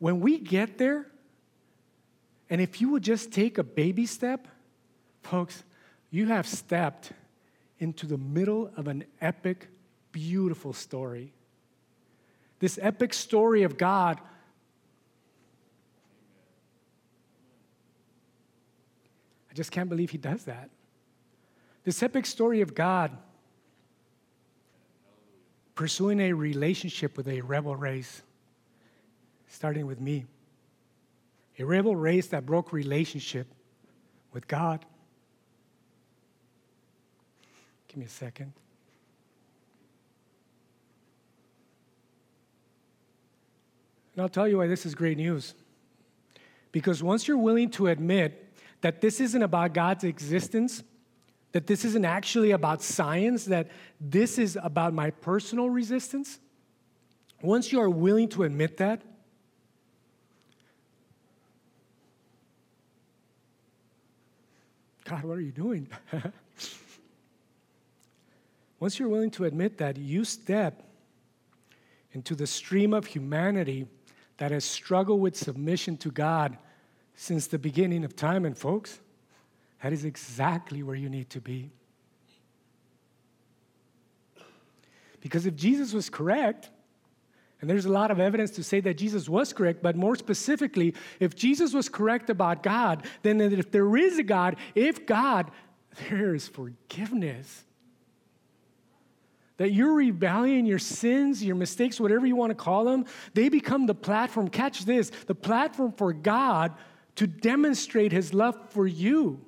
when 0.03 0.19
we 0.19 0.37
get 0.37 0.77
there, 0.77 1.07
and 2.49 2.59
if 2.59 2.81
you 2.81 2.89
would 2.89 3.03
just 3.03 3.31
take 3.31 3.57
a 3.57 3.63
baby 3.63 4.05
step, 4.05 4.49
folks, 5.21 5.63
you 6.11 6.25
have 6.25 6.45
stepped 6.45 7.13
into 7.79 8.05
the 8.05 8.17
middle 8.17 8.69
of 8.75 8.89
an 8.89 9.05
epic, 9.21 9.69
beautiful 10.11 10.73
story. 10.73 11.31
This 12.59 12.77
epic 12.81 13.13
story 13.13 13.63
of 13.63 13.77
God. 13.77 14.19
I 19.53 19.55
just 19.55 19.69
can't 19.69 19.87
believe 19.87 20.09
he 20.09 20.17
does 20.17 20.45
that. 20.45 20.71
This 21.83 22.01
epic 22.01 22.25
story 22.25 22.61
of 22.61 22.73
God 22.73 23.15
pursuing 25.75 26.19
a 26.21 26.33
relationship 26.33 27.15
with 27.15 27.27
a 27.27 27.41
rebel 27.41 27.75
race 27.75 28.23
starting 29.47 29.85
with 29.85 30.01
me. 30.01 30.25
A 31.59 31.63
rebel 31.63 31.95
race 31.95 32.25
that 32.29 32.47
broke 32.47 32.73
relationship 32.73 33.45
with 34.31 34.47
God. 34.47 34.83
Give 37.89 37.97
me 37.97 38.05
a 38.05 38.09
second. 38.09 38.53
And 44.15 44.23
I'll 44.23 44.29
tell 44.29 44.47
you 44.47 44.57
why 44.57 44.65
this 44.65 44.83
is 44.83 44.95
great 44.95 45.17
news. 45.17 45.53
Because 46.71 47.03
once 47.03 47.27
you're 47.27 47.37
willing 47.37 47.69
to 47.71 47.85
admit 47.85 48.42
that 48.83 48.99
this 48.99 49.21
isn't 49.21 49.41
about 49.41 49.73
God's 49.73 50.03
existence, 50.03 50.83
that 51.53 51.67
this 51.67 51.85
isn't 51.85 52.03
actually 52.03 52.51
about 52.51 52.81
science, 52.81 53.45
that 53.45 53.69
this 54.01 54.37
is 54.37 54.59
about 54.61 54.93
my 54.93 55.09
personal 55.09 55.69
resistance, 55.69 56.37
once 57.41 57.71
you 57.71 57.79
are 57.79 57.89
willing 57.89 58.27
to 58.27 58.43
admit 58.43 58.75
that, 58.77 59.01
God, 65.05 65.23
what 65.23 65.37
are 65.37 65.41
you 65.41 65.51
doing? 65.51 65.87
Once 68.79 68.99
you're 68.99 69.09
willing 69.09 69.31
to 69.31 69.45
admit 69.45 69.77
that, 69.77 69.95
you 69.97 70.25
step 70.25 70.83
into 72.11 72.35
the 72.35 72.47
stream 72.47 72.93
of 72.93 73.05
humanity 73.05 73.85
that 74.37 74.51
has 74.51 74.65
struggled 74.65 75.21
with 75.21 75.37
submission 75.37 75.95
to 75.97 76.11
God 76.11 76.57
since 77.15 77.47
the 77.47 77.59
beginning 77.59 78.03
of 78.03 78.15
time. 78.15 78.45
And, 78.45 78.57
folks, 78.57 78.99
that 79.81 79.93
is 79.93 80.05
exactly 80.05 80.83
where 80.83 80.95
you 80.95 81.09
need 81.09 81.29
to 81.31 81.41
be. 81.41 81.71
Because 85.21 85.45
if 85.45 85.55
Jesus 85.55 85.93
was 85.93 86.09
correct, 86.09 86.69
and 87.61 87.69
there's 87.69 87.85
a 87.85 87.91
lot 87.91 88.11
of 88.11 88.19
evidence 88.19 88.51
to 88.51 88.63
say 88.63 88.81
that 88.81 88.97
Jesus 88.97 89.29
was 89.29 89.53
correct, 89.53 89.81
but 89.81 89.95
more 89.95 90.17
specifically, 90.17 90.93
if 91.21 91.33
Jesus 91.33 91.73
was 91.73 91.87
correct 91.87 92.29
about 92.29 92.61
God, 92.61 93.05
then 93.21 93.39
if 93.39 93.71
there 93.71 93.95
is 93.95 94.19
a 94.19 94.23
God, 94.23 94.57
if 94.75 95.05
God, 95.05 95.49
there 96.09 96.35
is 96.35 96.49
forgiveness. 96.49 97.63
That 99.57 99.71
your 99.71 99.93
rebellion, 99.93 100.65
your 100.65 100.79
sins, 100.79 101.41
your 101.41 101.55
mistakes, 101.55 102.01
whatever 102.01 102.25
you 102.25 102.35
want 102.35 102.49
to 102.49 102.55
call 102.55 102.83
them, 102.83 103.05
they 103.33 103.47
become 103.47 103.85
the 103.85 103.95
platform, 103.95 104.49
catch 104.49 104.83
this, 104.83 105.09
the 105.27 105.35
platform 105.35 105.93
for 105.93 106.11
God 106.11 106.73
to 107.15 107.27
demonstrate 107.27 108.11
his 108.11 108.33
love 108.33 108.57
for 108.69 108.87
you. 108.87 109.39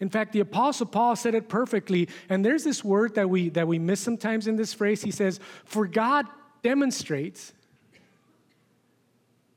In 0.00 0.08
fact, 0.08 0.32
the 0.32 0.40
Apostle 0.40 0.86
Paul 0.86 1.16
said 1.16 1.34
it 1.34 1.48
perfectly, 1.48 2.08
and 2.28 2.44
there's 2.44 2.64
this 2.64 2.84
word 2.84 3.14
that 3.14 3.30
we, 3.30 3.48
that 3.50 3.68
we 3.68 3.78
miss 3.78 4.00
sometimes 4.00 4.46
in 4.46 4.56
this 4.56 4.74
phrase. 4.74 5.02
He 5.02 5.10
says, 5.10 5.40
For 5.64 5.86
God 5.86 6.26
demonstrates. 6.62 7.52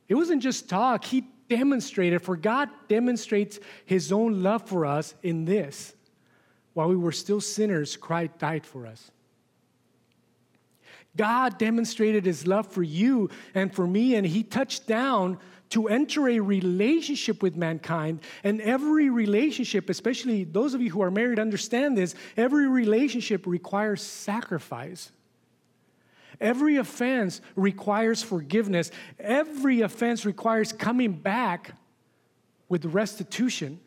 It 0.08 0.16
wasn't 0.16 0.42
just 0.42 0.70
talk, 0.70 1.04
he 1.04 1.26
demonstrated, 1.50 2.22
for 2.22 2.38
God 2.38 2.70
demonstrates 2.88 3.60
his 3.86 4.12
own 4.12 4.44
love 4.44 4.68
for 4.68 4.86
us 4.86 5.16
in 5.24 5.46
this. 5.46 5.96
While 6.74 6.90
we 6.90 6.96
were 6.96 7.12
still 7.12 7.42
sinners, 7.42 7.98
Christ 7.98 8.38
died 8.38 8.66
for 8.66 8.86
us. 8.86 9.12
God 11.18 11.58
demonstrated 11.58 12.26
his 12.26 12.48
love 12.48 12.68
for 12.68 12.84
you 12.84 13.30
and 13.54 13.74
for 13.74 13.86
me, 13.86 14.16
and 14.16 14.26
he 14.26 14.44
touched 14.44 14.88
down 14.88 15.40
to 15.70 15.90
enter 15.90 16.30
a 16.30 16.40
relationship 16.40 17.44
with 17.44 17.58
mankind. 17.58 18.22
And 18.44 18.62
every 18.62 19.10
relationship, 19.10 19.90
especially 19.90 20.46
those 20.46 20.74
of 20.74 20.82
you 20.82 20.92
who 20.92 21.02
are 21.02 21.12
married, 21.12 21.40
understand 21.40 21.98
this 21.98 22.16
every 22.38 22.68
relationship 22.68 23.46
requires 23.46 24.02
sacrifice. 24.02 25.12
Every 26.40 26.78
offense 26.78 27.42
requires 27.56 28.22
forgiveness. 28.22 28.92
Every 29.20 29.82
offense 29.82 30.24
requires 30.26 30.72
coming 30.72 31.14
back 31.14 31.72
with 32.70 32.86
restitution. 32.86 33.80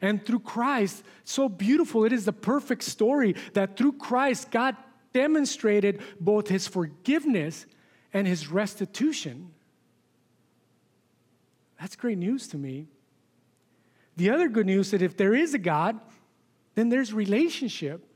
And 0.00 0.24
through 0.26 0.40
Christ, 0.40 1.04
so 1.22 1.48
beautiful, 1.48 2.04
it 2.04 2.12
is 2.12 2.24
the 2.24 2.32
perfect 2.32 2.82
story 2.82 3.36
that 3.54 3.76
through 3.76 3.92
Christ, 3.92 4.50
God 4.50 4.76
demonstrated 5.14 6.02
both 6.20 6.48
his 6.48 6.68
forgiveness 6.68 7.64
and 8.12 8.26
his 8.26 8.48
restitution. 8.48 9.52
That's 11.80 11.96
great 11.96 12.18
news 12.18 12.48
to 12.48 12.58
me. 12.58 12.88
The 14.16 14.30
other 14.30 14.48
good 14.48 14.66
news 14.66 14.88
is 14.88 14.90
that 14.92 15.02
if 15.02 15.16
there 15.16 15.34
is 15.34 15.54
a 15.54 15.58
God, 15.58 15.98
then 16.74 16.90
there's 16.90 17.12
relationship. 17.12 18.06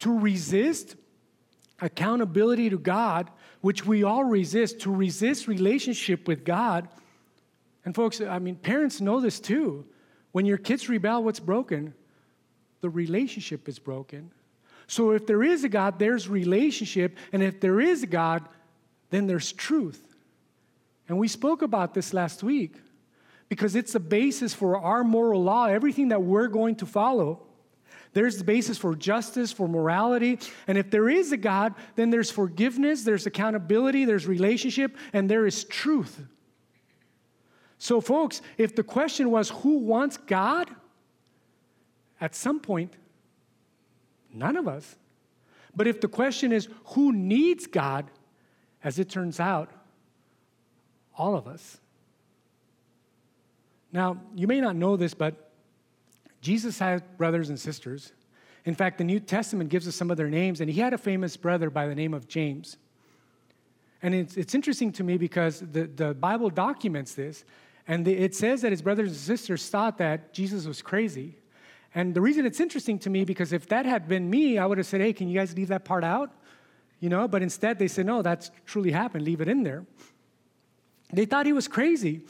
To 0.00 0.18
resist 0.18 0.96
accountability 1.80 2.70
to 2.70 2.78
God, 2.78 3.30
which 3.60 3.84
we 3.84 4.04
all 4.04 4.24
resist, 4.24 4.80
to 4.80 4.94
resist 4.94 5.48
relationship 5.48 6.26
with 6.26 6.44
God, 6.44 6.88
And 7.84 7.94
folks, 7.94 8.20
I 8.20 8.38
mean, 8.38 8.56
parents 8.56 9.00
know 9.00 9.20
this 9.20 9.40
too. 9.40 9.86
When 10.32 10.46
your 10.46 10.58
kids 10.58 10.88
rebel, 10.88 11.24
what's 11.24 11.40
broken? 11.40 11.94
The 12.80 12.90
relationship 12.90 13.68
is 13.68 13.78
broken. 13.78 14.30
So 14.90 15.12
if 15.12 15.24
there 15.24 15.44
is 15.44 15.62
a 15.62 15.68
God, 15.68 16.00
there's 16.00 16.28
relationship. 16.28 17.16
And 17.32 17.44
if 17.44 17.60
there 17.60 17.80
is 17.80 18.02
a 18.02 18.08
God, 18.08 18.48
then 19.10 19.28
there's 19.28 19.52
truth. 19.52 20.02
And 21.08 21.16
we 21.16 21.28
spoke 21.28 21.62
about 21.62 21.94
this 21.94 22.12
last 22.12 22.42
week 22.42 22.74
because 23.48 23.76
it's 23.76 23.92
the 23.92 24.00
basis 24.00 24.52
for 24.52 24.76
our 24.76 25.04
moral 25.04 25.44
law, 25.44 25.66
everything 25.66 26.08
that 26.08 26.24
we're 26.24 26.48
going 26.48 26.74
to 26.74 26.86
follow. 26.86 27.40
There's 28.14 28.38
the 28.38 28.42
basis 28.42 28.78
for 28.78 28.96
justice, 28.96 29.52
for 29.52 29.68
morality. 29.68 30.40
And 30.66 30.76
if 30.76 30.90
there 30.90 31.08
is 31.08 31.30
a 31.30 31.36
God, 31.36 31.76
then 31.94 32.10
there's 32.10 32.32
forgiveness, 32.32 33.04
there's 33.04 33.26
accountability, 33.26 34.04
there's 34.06 34.26
relationship, 34.26 34.96
and 35.12 35.30
there 35.30 35.46
is 35.46 35.62
truth. 35.62 36.20
So, 37.78 38.00
folks, 38.00 38.42
if 38.58 38.74
the 38.74 38.82
question 38.82 39.30
was 39.30 39.50
who 39.50 39.78
wants 39.78 40.16
God, 40.16 40.68
at 42.20 42.34
some 42.34 42.58
point, 42.58 42.96
none 44.32 44.56
of 44.56 44.68
us. 44.68 44.96
But 45.74 45.86
if 45.86 46.00
the 46.00 46.08
question 46.08 46.52
is 46.52 46.68
who 46.86 47.12
needs 47.12 47.66
God, 47.66 48.10
as 48.82 48.98
it 48.98 49.08
turns 49.08 49.40
out, 49.40 49.70
all 51.16 51.36
of 51.36 51.46
us. 51.46 51.78
Now, 53.92 54.20
you 54.34 54.46
may 54.46 54.60
not 54.60 54.76
know 54.76 54.96
this, 54.96 55.14
but 55.14 55.50
Jesus 56.40 56.78
had 56.78 57.18
brothers 57.18 57.48
and 57.48 57.58
sisters. 57.58 58.12
In 58.64 58.74
fact, 58.74 58.98
the 58.98 59.04
New 59.04 59.20
Testament 59.20 59.70
gives 59.70 59.86
us 59.88 59.94
some 59.94 60.10
of 60.10 60.16
their 60.16 60.28
names, 60.30 60.60
and 60.60 60.70
he 60.70 60.80
had 60.80 60.94
a 60.94 60.98
famous 60.98 61.36
brother 61.36 61.70
by 61.70 61.86
the 61.86 61.94
name 61.94 62.14
of 62.14 62.28
James. 62.28 62.76
And 64.02 64.14
it's, 64.14 64.36
it's 64.36 64.54
interesting 64.54 64.92
to 64.92 65.04
me 65.04 65.18
because 65.18 65.60
the, 65.60 65.84
the 65.84 66.14
Bible 66.14 66.50
documents 66.50 67.14
this. 67.14 67.44
And 67.86 68.04
the, 68.04 68.16
it 68.16 68.34
says 68.34 68.62
that 68.62 68.70
his 68.70 68.82
brothers 68.82 69.08
and 69.08 69.18
sisters 69.18 69.68
thought 69.68 69.98
that 69.98 70.32
Jesus 70.32 70.66
was 70.66 70.80
crazy. 70.80 71.36
And 71.94 72.14
the 72.14 72.20
reason 72.20 72.46
it's 72.46 72.60
interesting 72.60 72.98
to 73.00 73.10
me 73.10 73.24
because 73.24 73.52
if 73.52 73.68
that 73.68 73.84
had 73.84 74.08
been 74.08 74.30
me, 74.30 74.58
I 74.58 74.66
would 74.66 74.78
have 74.78 74.86
said, 74.86 75.00
hey, 75.00 75.12
can 75.12 75.28
you 75.28 75.38
guys 75.38 75.56
leave 75.56 75.68
that 75.68 75.84
part 75.84 76.04
out? 76.04 76.30
You 77.00 77.08
know, 77.08 77.26
but 77.26 77.42
instead 77.42 77.78
they 77.78 77.88
said, 77.88 78.06
no, 78.06 78.22
that's 78.22 78.50
truly 78.66 78.92
happened, 78.92 79.24
leave 79.24 79.40
it 79.40 79.48
in 79.48 79.62
there. 79.62 79.84
They 81.12 81.24
thought 81.24 81.46
he 81.46 81.52
was 81.52 81.66
crazy. 81.66 82.20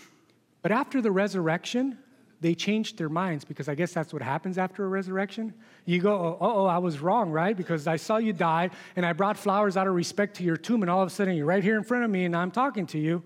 But 0.63 0.73
after 0.73 1.03
the 1.03 1.11
resurrection, 1.11 1.99
they 2.41 2.55
changed 2.55 2.97
their 2.97 3.11
minds 3.11 3.45
because 3.45 3.69
I 3.69 3.75
guess 3.75 3.93
that's 3.93 4.13
what 4.13 4.23
happens 4.23 4.57
after 4.57 4.85
a 4.85 4.89
resurrection. 4.89 5.53
You 5.85 6.01
go, 6.01 6.13
oh, 6.13 6.39
oh, 6.41 6.67
I 6.67 6.79
was 6.79 7.01
wrong, 7.01 7.31
right? 7.31 7.55
Because 7.55 7.87
I 7.87 7.97
saw 7.97 8.17
you 8.17 8.33
die 8.33 8.71
and 8.97 9.05
I 9.05 9.13
brought 9.13 9.37
flowers 9.37 9.77
out 9.77 9.87
of 9.87 9.95
respect 9.95 10.37
to 10.37 10.43
your 10.43 10.57
tomb, 10.57 10.83
and 10.83 10.91
all 10.91 11.03
of 11.03 11.09
a 11.09 11.11
sudden 11.11 11.35
you're 11.35 11.47
right 11.47 11.63
here 11.63 11.77
in 11.77 11.85
front 11.85 12.05
of 12.05 12.11
me 12.11 12.25
and 12.25 12.35
I'm 12.35 12.51
talking 12.51 12.87
to 12.89 12.99
you. 12.99 13.23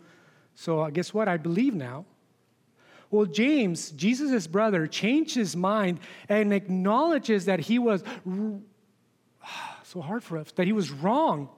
So 0.56 0.80
uh, 0.80 0.90
guess 0.90 1.14
what? 1.14 1.28
I 1.28 1.36
believe 1.36 1.74
now. 1.74 2.06
Well, 3.10 3.26
James, 3.26 3.90
Jesus' 3.92 4.46
brother, 4.46 4.86
changed 4.86 5.34
his 5.34 5.54
mind 5.54 6.00
and 6.28 6.52
acknowledges 6.52 7.44
that 7.44 7.60
he 7.60 7.78
was 7.78 8.02
so 9.84 10.00
hard 10.00 10.22
for 10.22 10.38
us, 10.38 10.50
that 10.52 10.66
he 10.66 10.72
was 10.72 10.90
wrong. 10.90 11.48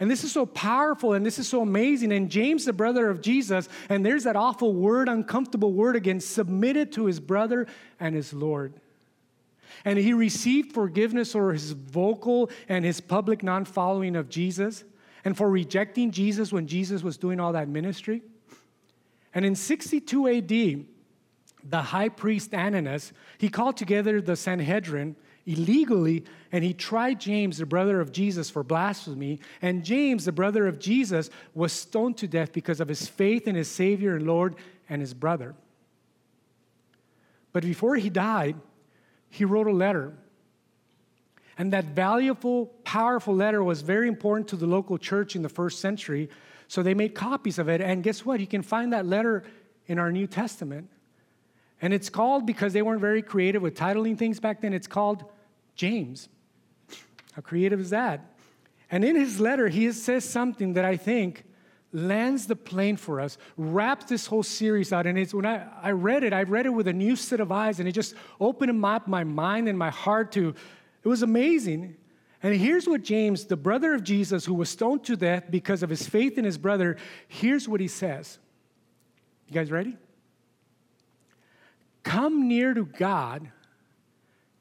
And 0.00 0.10
this 0.10 0.24
is 0.24 0.32
so 0.32 0.46
powerful 0.46 1.12
and 1.12 1.24
this 1.24 1.38
is 1.38 1.46
so 1.46 1.62
amazing. 1.62 2.12
And 2.12 2.28
James, 2.28 2.64
the 2.64 2.72
brother 2.72 3.08
of 3.08 3.20
Jesus, 3.20 3.68
and 3.88 4.04
there's 4.04 4.24
that 4.24 4.34
awful 4.34 4.74
word, 4.74 5.08
uncomfortable 5.08 5.72
word 5.72 5.94
again, 5.94 6.18
submitted 6.18 6.90
to 6.92 7.06
his 7.06 7.20
brother 7.20 7.68
and 8.00 8.14
his 8.14 8.32
Lord. 8.32 8.74
And 9.84 9.98
he 9.98 10.12
received 10.12 10.72
forgiveness 10.72 11.32
for 11.32 11.52
his 11.52 11.70
vocal 11.72 12.50
and 12.68 12.84
his 12.84 13.00
public 13.00 13.42
non 13.42 13.64
following 13.64 14.16
of 14.16 14.28
Jesus 14.28 14.84
and 15.24 15.36
for 15.36 15.48
rejecting 15.48 16.10
Jesus 16.10 16.52
when 16.52 16.66
Jesus 16.66 17.02
was 17.02 17.16
doing 17.16 17.40
all 17.40 17.52
that 17.52 17.68
ministry. 17.68 18.22
And 19.34 19.44
in 19.44 19.54
62 19.54 20.28
AD, 20.28 20.84
the 21.68 21.82
high 21.82 22.08
priest 22.08 22.54
Ananias, 22.54 23.12
he 23.38 23.48
called 23.48 23.76
together 23.76 24.20
the 24.20 24.36
Sanhedrin 24.36 25.16
illegally 25.46 26.24
and 26.50 26.62
he 26.62 26.74
tried 26.74 27.20
James, 27.20 27.58
the 27.58 27.66
brother 27.66 28.00
of 28.00 28.12
Jesus, 28.12 28.50
for 28.50 28.62
blasphemy. 28.62 29.40
And 29.62 29.84
James, 29.84 30.24
the 30.24 30.32
brother 30.32 30.66
of 30.66 30.78
Jesus, 30.78 31.30
was 31.54 31.72
stoned 31.72 32.18
to 32.18 32.28
death 32.28 32.52
because 32.52 32.80
of 32.80 32.88
his 32.88 33.08
faith 33.08 33.48
in 33.48 33.54
his 33.54 33.68
Savior 33.68 34.16
and 34.16 34.26
Lord 34.26 34.56
and 34.88 35.00
his 35.00 35.14
brother. 35.14 35.54
But 37.52 37.64
before 37.64 37.96
he 37.96 38.10
died, 38.10 38.56
he 39.30 39.44
wrote 39.44 39.66
a 39.66 39.72
letter. 39.72 40.12
And 41.56 41.72
that 41.72 41.86
valuable, 41.86 42.66
powerful 42.84 43.34
letter 43.34 43.62
was 43.62 43.82
very 43.82 44.08
important 44.08 44.48
to 44.48 44.56
the 44.56 44.66
local 44.66 44.98
church 44.98 45.36
in 45.36 45.42
the 45.42 45.48
first 45.48 45.80
century 45.80 46.28
so 46.72 46.82
they 46.82 46.94
made 46.94 47.14
copies 47.14 47.58
of 47.58 47.68
it. 47.68 47.82
And 47.82 48.02
guess 48.02 48.24
what? 48.24 48.40
You 48.40 48.46
can 48.46 48.62
find 48.62 48.94
that 48.94 49.04
letter 49.04 49.44
in 49.88 49.98
our 49.98 50.10
New 50.10 50.26
Testament. 50.26 50.88
And 51.82 51.92
it's 51.92 52.08
called, 52.08 52.46
because 52.46 52.72
they 52.72 52.80
weren't 52.80 53.02
very 53.02 53.20
creative 53.20 53.60
with 53.60 53.74
titling 53.74 54.16
things 54.16 54.40
back 54.40 54.62
then, 54.62 54.72
it's 54.72 54.86
called 54.86 55.22
James. 55.76 56.30
How 57.34 57.42
creative 57.42 57.78
is 57.78 57.90
that? 57.90 58.24
And 58.90 59.04
in 59.04 59.16
his 59.16 59.38
letter, 59.38 59.68
he 59.68 59.92
says 59.92 60.26
something 60.26 60.72
that 60.72 60.86
I 60.86 60.96
think 60.96 61.44
lands 61.92 62.46
the 62.46 62.56
plane 62.56 62.96
for 62.96 63.20
us, 63.20 63.36
wraps 63.58 64.06
this 64.06 64.26
whole 64.26 64.42
series 64.42 64.94
out. 64.94 65.06
And 65.06 65.18
it's 65.18 65.34
when 65.34 65.44
I, 65.44 65.66
I 65.82 65.90
read 65.90 66.24
it, 66.24 66.32
I 66.32 66.44
read 66.44 66.64
it 66.64 66.70
with 66.70 66.88
a 66.88 66.94
new 66.94 67.16
set 67.16 67.40
of 67.40 67.52
eyes, 67.52 67.80
and 67.80 67.88
it 67.88 67.92
just 67.92 68.14
opened 68.40 68.82
up 68.82 69.06
my 69.06 69.24
mind 69.24 69.68
and 69.68 69.78
my 69.78 69.90
heart 69.90 70.32
to, 70.32 70.54
it 71.04 71.08
was 71.08 71.20
amazing. 71.20 71.98
And 72.42 72.54
here's 72.54 72.88
what 72.88 73.02
James, 73.02 73.44
the 73.44 73.56
brother 73.56 73.94
of 73.94 74.02
Jesus, 74.02 74.44
who 74.44 74.54
was 74.54 74.68
stoned 74.68 75.04
to 75.04 75.16
death 75.16 75.44
because 75.48 75.82
of 75.82 75.90
his 75.90 76.08
faith 76.08 76.38
in 76.38 76.44
his 76.44 76.58
brother, 76.58 76.96
here's 77.28 77.68
what 77.68 77.80
he 77.80 77.86
says. 77.86 78.38
You 79.48 79.54
guys 79.54 79.70
ready? 79.70 79.96
Come 82.02 82.48
near 82.48 82.74
to 82.74 82.84
God, 82.84 83.48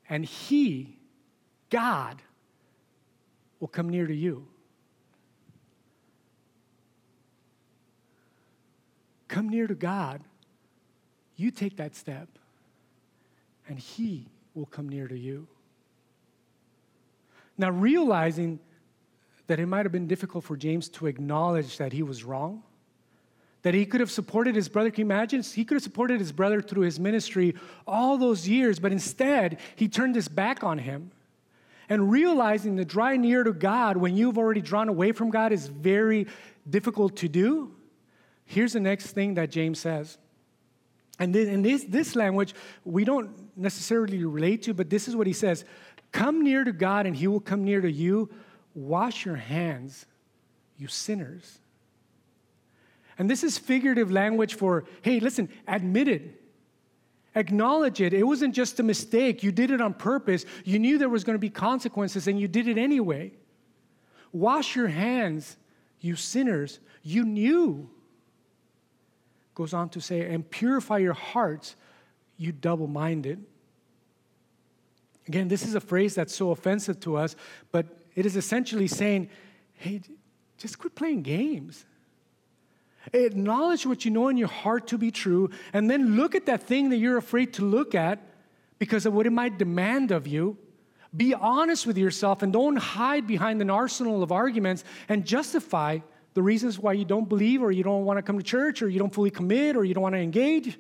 and 0.08 0.24
he, 0.24 0.96
God, 1.72 2.22
will 3.60 3.68
come 3.68 3.90
near 3.90 4.06
to 4.06 4.14
you. 4.14 4.46
Come 9.28 9.50
near 9.50 9.66
to 9.66 9.76
God. 9.76 10.22
You 11.36 11.50
take 11.50 11.78
that 11.78 11.96
step, 11.96 12.28
and 13.68 13.80
he 13.80 14.28
will 14.54 14.68
come 14.68 14.88
near 14.88 15.08
to 15.08 15.18
you. 15.18 15.48
Now, 17.62 17.70
realizing 17.70 18.60
that 19.46 19.60
it 19.60 19.68
might 19.68 19.86
have 19.86 19.92
been 19.92 20.08
difficult 20.08 20.44
for 20.44 20.58
James 20.58 20.90
to 20.90 21.06
acknowledge 21.06 21.78
that 21.78 21.94
he 21.94 22.02
was 22.02 22.24
wrong, 22.24 22.64
that 23.62 23.76
he 23.76 23.86
could 23.86 24.00
have 24.00 24.10
supported 24.10 24.56
his 24.56 24.68
brother. 24.68 24.90
Can 24.90 25.02
you 25.02 25.06
imagine? 25.06 25.44
He 25.44 25.64
could 25.64 25.76
have 25.76 25.84
supported 25.84 26.20
his 26.20 26.32
brother 26.32 26.60
through 26.60 26.82
his 26.82 27.00
ministry 27.00 27.54
all 27.86 28.18
those 28.18 28.48
years, 28.48 28.80
but 28.80 28.92
instead, 28.92 29.60
he 29.76 29.88
turned 29.88 30.16
his 30.16 30.28
back 30.28 30.64
on 30.64 30.80
him. 30.80 31.12
And 31.88 32.10
realizing 32.10 32.78
to 32.78 32.86
draw 32.86 33.12
near 33.12 33.44
to 33.44 33.54
God 33.54 33.96
when 33.96 34.18
you've 34.18 34.40
already 34.40 34.62
drawn 34.62 34.90
away 34.90 35.12
from 35.12 35.30
God 35.30 35.52
is 35.52 35.68
very 35.68 36.26
difficult 36.68 37.18
to 37.18 37.30
do. 37.30 37.76
Here's 38.46 38.74
the 38.74 38.80
next 38.80 39.12
thing 39.12 39.36
that 39.36 39.52
James 39.52 39.80
says. 39.80 40.18
And 41.22 41.36
in 41.36 41.62
this, 41.62 41.84
this 41.84 42.16
language, 42.16 42.56
we 42.84 43.04
don't 43.04 43.56
necessarily 43.56 44.26
relate 44.26 44.64
to, 44.64 44.74
but 44.74 44.90
this 44.90 45.08
is 45.08 45.16
what 45.16 45.28
he 45.28 45.34
says 45.34 45.66
Come 46.12 46.44
near 46.44 46.64
to 46.64 46.72
God, 46.72 47.06
and 47.06 47.16
he 47.16 47.28
will 47.28 47.40
come 47.40 47.64
near 47.64 47.82
to 47.82 47.92
you. 47.92 48.30
Wash 48.74 49.26
your 49.26 49.36
hands, 49.36 50.06
you 50.78 50.88
sinners. 50.88 51.60
And 53.18 53.30
this 53.30 53.44
is 53.44 53.58
figurative 53.58 54.12
language 54.12 54.56
for, 54.56 54.86
hey, 55.02 55.20
listen, 55.20 55.50
admit 55.68 56.08
it. 56.08 56.42
Acknowledge 57.36 58.02
it. 58.02 58.14
It 58.14 58.24
wasn't 58.24 58.54
just 58.54 58.80
a 58.80 58.84
mistake. 58.84 59.42
You 59.44 59.52
did 59.52 59.72
it 59.72 59.80
on 59.80 59.94
purpose. 59.94 60.46
You 60.66 60.80
knew 60.80 60.98
there 60.98 61.08
was 61.08 61.24
going 61.24 61.36
to 61.36 61.40
be 61.40 61.50
consequences, 61.50 62.28
and 62.28 62.40
you 62.40 62.48
did 62.48 62.68
it 62.68 62.78
anyway. 62.78 63.32
Wash 64.34 64.76
your 64.76 64.88
hands, 64.88 65.56
you 66.00 66.16
sinners. 66.16 66.80
You 67.04 67.24
knew. 67.24 67.90
Goes 69.56 69.74
on 69.74 69.90
to 69.90 70.02
say, 70.02 70.34
and 70.34 70.50
purify 70.50 70.98
your 70.98 71.14
hearts, 71.14 71.76
you 72.38 72.52
double 72.52 72.88
minded. 72.88 73.44
Again, 75.32 75.48
this 75.48 75.66
is 75.66 75.76
a 75.76 75.80
phrase 75.80 76.14
that's 76.14 76.36
so 76.36 76.52
offensive 76.52 77.00
to 77.00 77.16
us, 77.16 77.38
but 77.72 77.86
it 78.16 78.26
is 78.26 78.36
essentially 78.36 78.88
saying, 78.88 79.30
hey, 79.76 80.02
just 80.58 80.78
quit 80.78 80.94
playing 80.94 81.22
games. 81.22 81.86
Acknowledge 83.14 83.86
what 83.86 84.04
you 84.04 84.12
know 84.12 84.28
in 84.28 84.36
your 84.36 84.50
heart 84.50 84.88
to 84.88 84.98
be 84.98 85.10
true, 85.10 85.50
and 85.72 85.90
then 85.90 86.18
look 86.18 86.36
at 86.36 86.48
that 86.48 86.64
thing 86.64 86.90
that 86.90 86.98
you're 86.98 87.16
afraid 87.16 87.54
to 87.54 87.64
look 87.64 87.96
at 87.96 88.20
because 88.78 89.06
of 89.06 89.14
what 89.14 89.26
it 89.26 89.30
might 89.30 89.58
demand 89.58 90.12
of 90.12 90.28
you. 90.28 90.58
Be 91.16 91.34
honest 91.34 91.88
with 91.88 91.98
yourself 91.98 92.42
and 92.42 92.52
don't 92.52 92.76
hide 92.76 93.26
behind 93.26 93.62
an 93.62 93.70
arsenal 93.70 94.24
of 94.24 94.34
arguments 94.34 94.84
and 95.08 95.24
justify 95.26 96.00
the 96.34 96.44
reasons 96.44 96.78
why 96.78 96.92
you 96.92 97.06
don't 97.06 97.30
believe 97.30 97.64
or 97.64 97.72
you 97.72 97.84
don't 97.86 98.04
want 98.04 98.18
to 98.18 98.22
come 98.22 98.38
to 98.38 98.44
church 98.44 98.82
or 98.82 98.90
you 98.90 99.00
don't 99.00 99.14
fully 99.14 99.32
commit 99.32 99.78
or 99.78 99.86
you 99.86 99.94
don't 99.94 100.04
want 100.04 100.16
to 100.16 100.20
engage. 100.20 100.78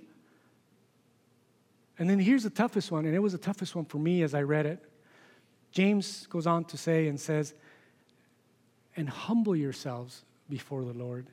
And 2.01 2.09
then 2.09 2.17
here's 2.17 2.41
the 2.41 2.49
toughest 2.49 2.91
one, 2.91 3.05
and 3.05 3.13
it 3.13 3.19
was 3.19 3.33
the 3.33 3.37
toughest 3.37 3.75
one 3.75 3.85
for 3.85 3.99
me 3.99 4.23
as 4.23 4.33
I 4.33 4.41
read 4.41 4.65
it. 4.65 4.79
James 5.71 6.25
goes 6.25 6.47
on 6.47 6.65
to 6.65 6.75
say 6.75 7.07
and 7.07 7.19
says, 7.19 7.53
and 8.97 9.07
humble 9.07 9.55
yourselves 9.55 10.23
before 10.49 10.83
the 10.83 10.93
Lord. 10.93 11.27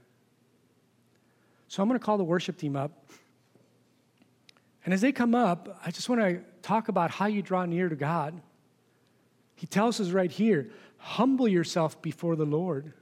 So 1.68 1.82
I'm 1.82 1.88
going 1.88 1.98
to 1.98 2.04
call 2.04 2.18
the 2.18 2.24
worship 2.24 2.58
team 2.58 2.76
up. 2.76 3.08
And 4.84 4.92
as 4.92 5.00
they 5.00 5.10
come 5.10 5.34
up, 5.34 5.80
I 5.86 5.90
just 5.90 6.10
want 6.10 6.20
to 6.20 6.42
talk 6.60 6.88
about 6.88 7.12
how 7.12 7.24
you 7.24 7.40
draw 7.40 7.64
near 7.64 7.88
to 7.88 7.96
God. 7.96 8.38
He 9.54 9.66
tells 9.66 9.98
us 10.02 10.10
right 10.10 10.30
here 10.30 10.68
humble 10.98 11.48
yourself 11.48 12.02
before 12.02 12.36
the 12.36 12.44
Lord. 12.44 12.92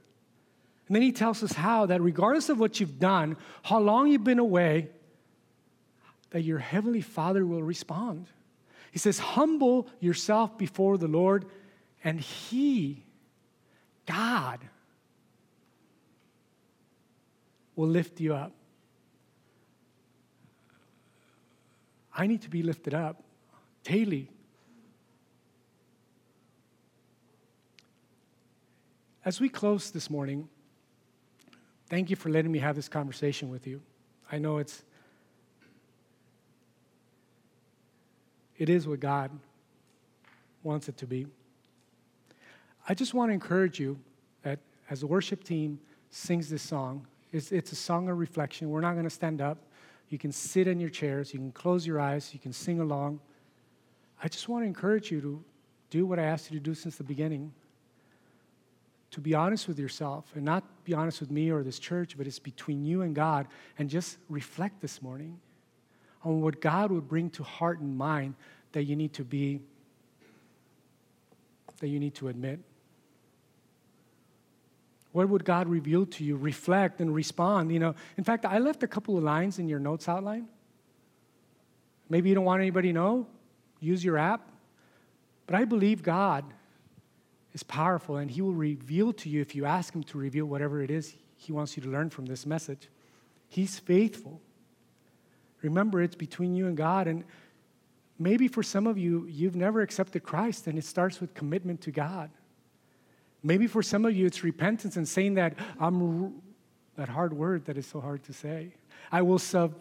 And 0.87 0.95
then 0.95 1.03
he 1.03 1.11
tells 1.11 1.43
us 1.43 1.51
how 1.51 1.85
that 1.87 2.01
regardless 2.01 2.47
of 2.47 2.61
what 2.61 2.79
you've 2.79 2.97
done, 2.97 3.35
how 3.63 3.79
long 3.79 4.07
you've 4.07 4.23
been 4.23 4.39
away, 4.39 4.87
that 6.31 6.41
your 6.41 6.59
heavenly 6.59 7.01
Father 7.01 7.45
will 7.45 7.63
respond. 7.63 8.27
He 8.91 8.99
says, 8.99 9.19
Humble 9.19 9.87
yourself 9.99 10.57
before 10.57 10.97
the 10.97 11.07
Lord, 11.07 11.45
and 12.03 12.19
He, 12.19 13.03
God, 14.05 14.59
will 17.75 17.87
lift 17.87 18.19
you 18.19 18.33
up. 18.33 18.51
I 22.13 22.25
need 22.25 22.41
to 22.41 22.49
be 22.49 22.63
lifted 22.63 22.95
up 22.95 23.23
daily. 23.83 24.29
As 29.23 29.39
we 29.39 29.49
close 29.49 29.91
this 29.91 30.09
morning, 30.09 30.49
thank 31.89 32.09
you 32.09 32.15
for 32.15 32.29
letting 32.29 32.51
me 32.51 32.59
have 32.59 32.75
this 32.75 32.89
conversation 32.89 33.49
with 33.49 33.67
you. 33.67 33.81
I 34.31 34.39
know 34.39 34.57
it's 34.57 34.83
it 38.57 38.69
is 38.69 38.87
what 38.87 38.99
God 38.99 39.31
wants 40.63 40.89
it 40.89 40.97
to 40.97 41.07
be. 41.07 41.27
I 42.89 42.93
just 42.93 43.13
want 43.13 43.29
to 43.29 43.33
encourage 43.33 43.79
you 43.79 43.99
that 44.43 44.59
as 44.89 45.01
the 45.01 45.07
worship 45.07 45.43
team 45.43 45.79
sings 46.09 46.49
this 46.49 46.61
song, 46.61 47.05
it's, 47.31 47.51
it's 47.51 47.71
a 47.71 47.75
song 47.75 48.09
of 48.09 48.17
reflection. 48.17 48.69
We're 48.69 48.81
not 48.81 48.93
going 48.93 49.03
to 49.03 49.09
stand 49.09 49.41
up. 49.41 49.57
You 50.09 50.17
can 50.17 50.31
sit 50.31 50.67
in 50.67 50.79
your 50.79 50.89
chairs, 50.89 51.33
you 51.33 51.39
can 51.39 51.51
close 51.51 51.85
your 51.85 51.99
eyes, 51.99 52.33
you 52.33 52.39
can 52.39 52.53
sing 52.53 52.79
along. 52.79 53.19
I 54.23 54.29
just 54.29 54.47
want 54.47 54.63
to 54.63 54.67
encourage 54.67 55.11
you 55.11 55.19
to 55.21 55.43
do 55.89 56.05
what 56.05 56.17
I 56.17 56.23
asked 56.23 56.49
you 56.49 56.57
to 56.57 56.63
do 56.63 56.73
since 56.73 56.95
the 56.95 57.03
beginning 57.03 57.51
to 59.11 59.21
be 59.21 59.33
honest 59.33 59.67
with 59.67 59.79
yourself 59.79 60.31
and 60.35 60.43
not 60.43 60.63
be 60.83 60.93
honest 60.93 61.19
with 61.19 61.31
me 61.31 61.49
or 61.49 61.63
this 61.63 61.79
church, 61.79 62.17
but 62.17 62.27
it's 62.27 62.39
between 62.39 62.85
you 62.85 63.01
and 63.01 63.15
God, 63.15 63.47
and 63.79 63.89
just 63.89 64.17
reflect 64.29 64.81
this 64.81 65.01
morning 65.01 65.39
on 66.23 66.41
what 66.41 66.61
God 66.61 66.91
would 66.91 67.07
bring 67.07 67.29
to 67.31 67.43
heart 67.43 67.79
and 67.79 67.97
mind 67.97 68.35
that 68.71 68.83
you 68.83 68.95
need 68.95 69.13
to 69.13 69.23
be, 69.23 69.59
that 71.79 71.87
you 71.87 71.99
need 71.99 72.15
to 72.15 72.27
admit. 72.27 72.59
What 75.11 75.29
would 75.29 75.45
God 75.45 75.67
reveal 75.67 76.05
to 76.05 76.23
you? 76.23 76.35
Reflect 76.35 77.01
and 77.01 77.13
respond. 77.13 77.71
You 77.71 77.79
know, 77.79 77.95
in 78.17 78.23
fact, 78.23 78.45
I 78.45 78.59
left 78.59 78.83
a 78.83 78.87
couple 78.87 79.17
of 79.17 79.23
lines 79.23 79.57
in 79.57 79.67
your 79.67 79.79
notes 79.79 80.07
outline. 80.07 80.47
Maybe 82.09 82.29
you 82.29 82.35
don't 82.35 82.45
want 82.45 82.61
anybody 82.61 82.89
to 82.89 82.93
know. 82.93 83.27
Use 83.79 84.03
your 84.03 84.17
app. 84.17 84.49
But 85.45 85.55
I 85.55 85.65
believe 85.65 86.03
God 86.03 86.45
is 87.53 87.63
powerful 87.63 88.17
and 88.17 88.29
He 88.29 88.41
will 88.41 88.53
reveal 88.53 89.13
to 89.13 89.29
you 89.29 89.41
if 89.41 89.55
you 89.55 89.65
ask 89.65 89.95
Him 89.95 90.03
to 90.03 90.17
reveal 90.17 90.45
whatever 90.45 90.81
it 90.81 90.91
is 90.91 91.15
He 91.35 91.51
wants 91.51 91.75
you 91.75 91.83
to 91.83 91.89
learn 91.89 92.09
from 92.09 92.25
this 92.25 92.45
message. 92.45 92.89
He's 93.47 93.79
faithful. 93.79 94.41
Remember, 95.67 96.01
it's 96.01 96.15
between 96.15 96.55
you 96.55 96.67
and 96.67 96.77
God. 96.77 97.07
And 97.07 97.23
maybe 98.17 98.47
for 98.47 98.63
some 98.63 98.87
of 98.87 98.97
you, 98.97 99.25
you've 99.29 99.55
never 99.55 99.81
accepted 99.81 100.23
Christ, 100.23 100.67
and 100.67 100.77
it 100.77 100.85
starts 100.85 101.19
with 101.19 101.33
commitment 101.33 101.81
to 101.81 101.91
God. 101.91 102.29
Maybe 103.43 103.67
for 103.67 103.83
some 103.83 104.05
of 104.05 104.15
you, 104.15 104.25
it's 104.25 104.43
repentance 104.43 104.95
and 104.95 105.07
saying 105.07 105.35
that 105.35 105.55
I'm 105.79 106.41
that 106.95 107.09
hard 107.09 107.33
word 107.33 107.65
that 107.65 107.77
is 107.77 107.85
so 107.85 108.01
hard 108.01 108.23
to 108.23 108.33
say. 108.33 108.73
I 109.11 109.21
will 109.21 109.39
sub, 109.39 109.75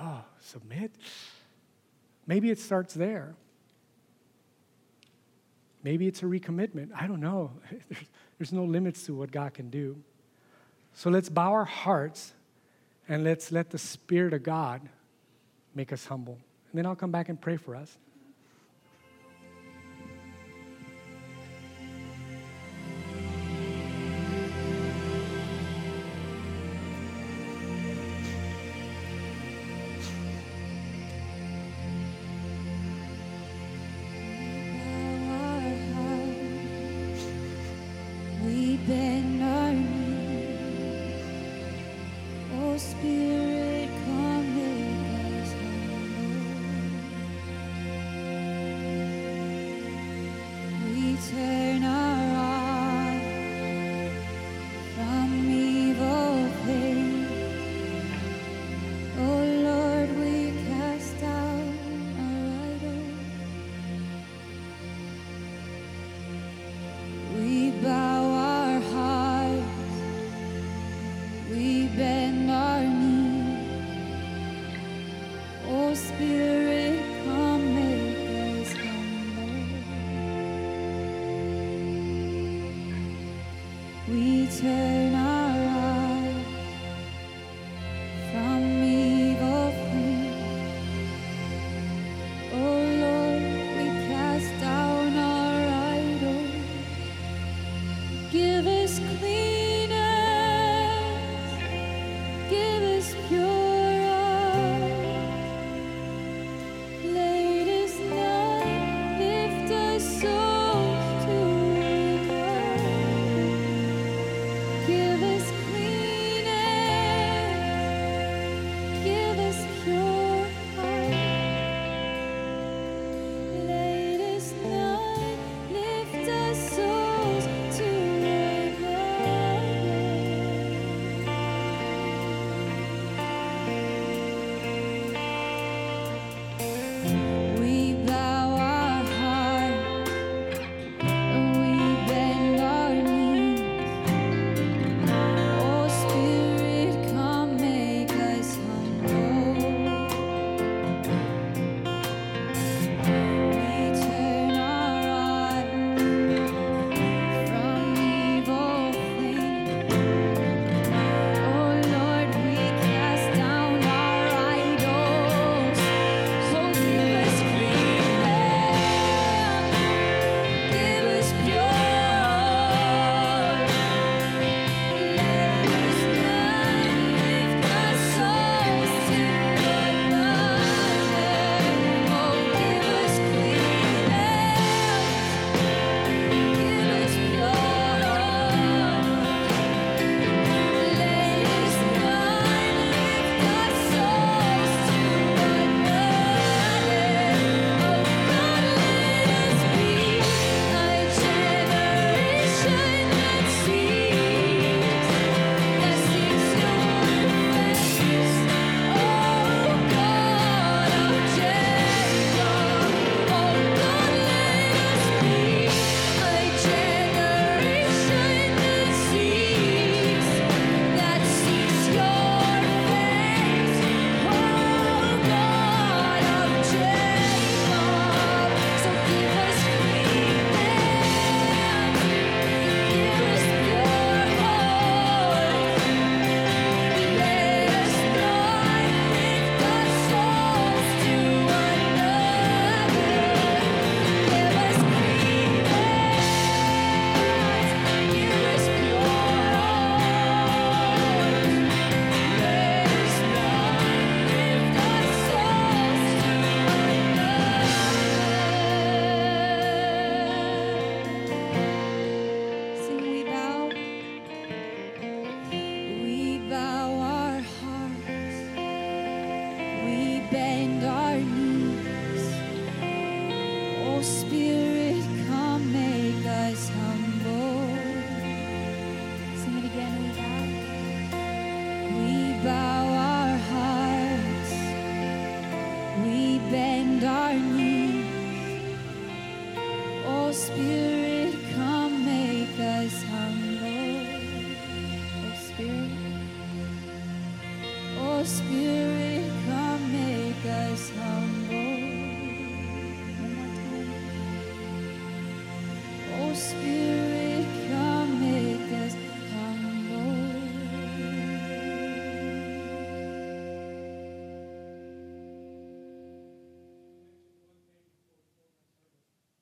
oh, 0.00 0.24
submit. 0.40 0.90
Maybe 2.26 2.50
it 2.50 2.58
starts 2.58 2.94
there. 2.94 3.34
Maybe 5.84 6.08
it's 6.08 6.22
a 6.22 6.26
recommitment. 6.26 6.90
I 6.94 7.06
don't 7.06 7.20
know. 7.20 7.52
There's, 7.70 8.02
there's 8.38 8.52
no 8.52 8.64
limits 8.64 9.04
to 9.06 9.14
what 9.14 9.30
God 9.30 9.54
can 9.54 9.70
do. 9.70 9.96
So 10.94 11.10
let's 11.10 11.28
bow 11.28 11.52
our 11.52 11.64
hearts 11.64 12.32
and 13.08 13.24
let's 13.24 13.52
let 13.52 13.70
the 13.70 13.78
Spirit 13.78 14.32
of 14.32 14.42
God 14.42 14.88
make 15.78 15.92
us 15.92 16.04
humble. 16.04 16.36
And 16.70 16.78
then 16.78 16.86
I'll 16.86 16.96
come 16.96 17.12
back 17.12 17.28
and 17.28 17.40
pray 17.40 17.56
for 17.56 17.76
us. 17.76 17.96